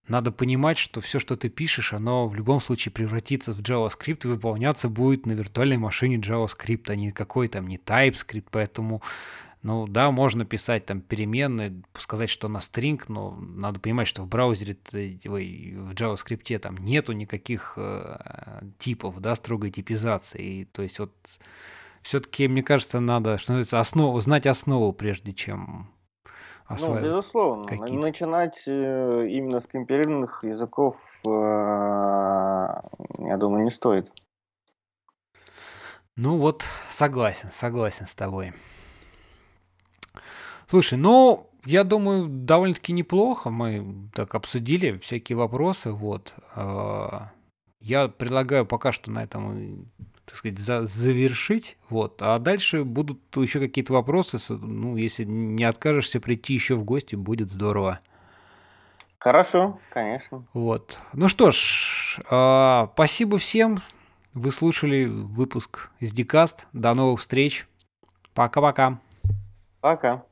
надо 0.07 0.31
понимать, 0.31 0.77
что 0.77 0.99
все, 0.99 1.19
что 1.19 1.35
ты 1.35 1.49
пишешь, 1.49 1.93
оно 1.93 2.27
в 2.27 2.35
любом 2.35 2.59
случае 2.59 2.91
превратится 2.91 3.53
в 3.53 3.61
JavaScript 3.61 4.21
и 4.25 4.27
выполняться 4.27 4.89
будет 4.89 5.25
на 5.25 5.31
виртуальной 5.31 5.77
машине 5.77 6.17
JavaScript, 6.17 6.89
а 6.89 6.95
не 6.95 7.11
какой 7.11 7.47
там 7.47 7.67
не 7.67 7.77
TypeScript, 7.77 8.47
поэтому, 8.51 9.01
ну 9.61 9.87
да, 9.87 10.11
можно 10.11 10.43
писать 10.43 10.85
там 10.85 10.99
переменные, 10.99 11.81
сказать, 11.97 12.29
что 12.29 12.49
на 12.49 12.57
string, 12.57 13.01
но 13.07 13.31
надо 13.31 13.79
понимать, 13.79 14.09
что 14.09 14.23
в 14.23 14.27
браузере, 14.27 14.75
в 14.91 15.93
JavaScript 15.93 16.59
там 16.59 16.77
нету 16.79 17.13
никаких 17.13 17.75
э, 17.77 18.61
типов, 18.77 19.21
да, 19.21 19.35
строгой 19.35 19.71
типизации, 19.71 20.43
и, 20.43 20.65
то 20.65 20.83
есть 20.83 20.99
вот 20.99 21.13
все-таки, 22.01 22.49
мне 22.49 22.61
кажется, 22.61 22.99
надо, 22.99 23.37
что 23.37 23.53
называется, 23.53 23.79
основу, 23.79 24.19
знать 24.19 24.47
основу, 24.47 24.91
прежде 24.91 25.31
чем 25.31 25.89
Ну, 26.69 26.75
осваивать 26.75 27.03
безусловно, 27.03 27.63
на- 27.63 27.67
какие-то. 27.67 28.01
начинать 28.01 28.61
э, 28.67 29.27
именно 29.29 29.59
с 29.59 29.67
компилированных 29.67 30.43
языков, 30.43 30.95
э, 31.25 31.29
я 31.29 33.37
думаю, 33.37 33.63
не 33.63 33.71
стоит. 33.71 34.11
Ну 36.15 36.37
вот, 36.37 36.65
согласен, 36.89 37.49
согласен 37.51 38.05
с 38.05 38.15
тобой. 38.15 38.53
Слушай, 40.67 40.97
ну, 40.97 41.49
я 41.65 41.83
думаю, 41.83 42.27
довольно-таки 42.27 42.93
неплохо 42.93 43.49
мы 43.49 44.09
так 44.13 44.35
обсудили 44.35 44.97
всякие 44.99 45.37
вопросы, 45.37 45.91
вот. 45.91 46.35
А, 46.55 47.31
Я 47.79 48.07
предлагаю 48.07 48.65
пока 48.65 48.91
что 48.91 49.11
на 49.11 49.23
этом, 49.23 49.91
так 50.25 50.35
сказать, 50.35 50.59
за- 50.59 50.85
завершить, 50.85 51.77
вот. 51.89 52.21
А 52.21 52.37
дальше 52.37 52.83
будут 52.83 53.19
еще 53.35 53.59
какие-то 53.59 53.93
вопросы, 53.93 54.37
ну, 54.53 54.95
если 54.95 55.23
не 55.23 55.63
откажешься 55.63 56.19
прийти 56.19 56.53
еще 56.53 56.75
в 56.75 56.83
гости, 56.83 57.15
будет 57.15 57.49
здорово. 57.49 57.99
Хорошо, 59.19 59.79
конечно. 59.91 60.45
Вот. 60.53 60.99
Ну 61.13 61.29
что 61.29 61.51
ж, 61.51 62.19
а, 62.29 62.89
спасибо 62.93 63.37
всем. 63.37 63.81
Вы 64.33 64.51
слушали 64.51 65.05
выпуск 65.05 65.91
из 65.99 66.11
Дикаст. 66.11 66.67
До 66.73 66.93
новых 66.93 67.21
встреч. 67.21 67.67
Пока-пока. 68.33 68.99
Пока. 69.79 70.25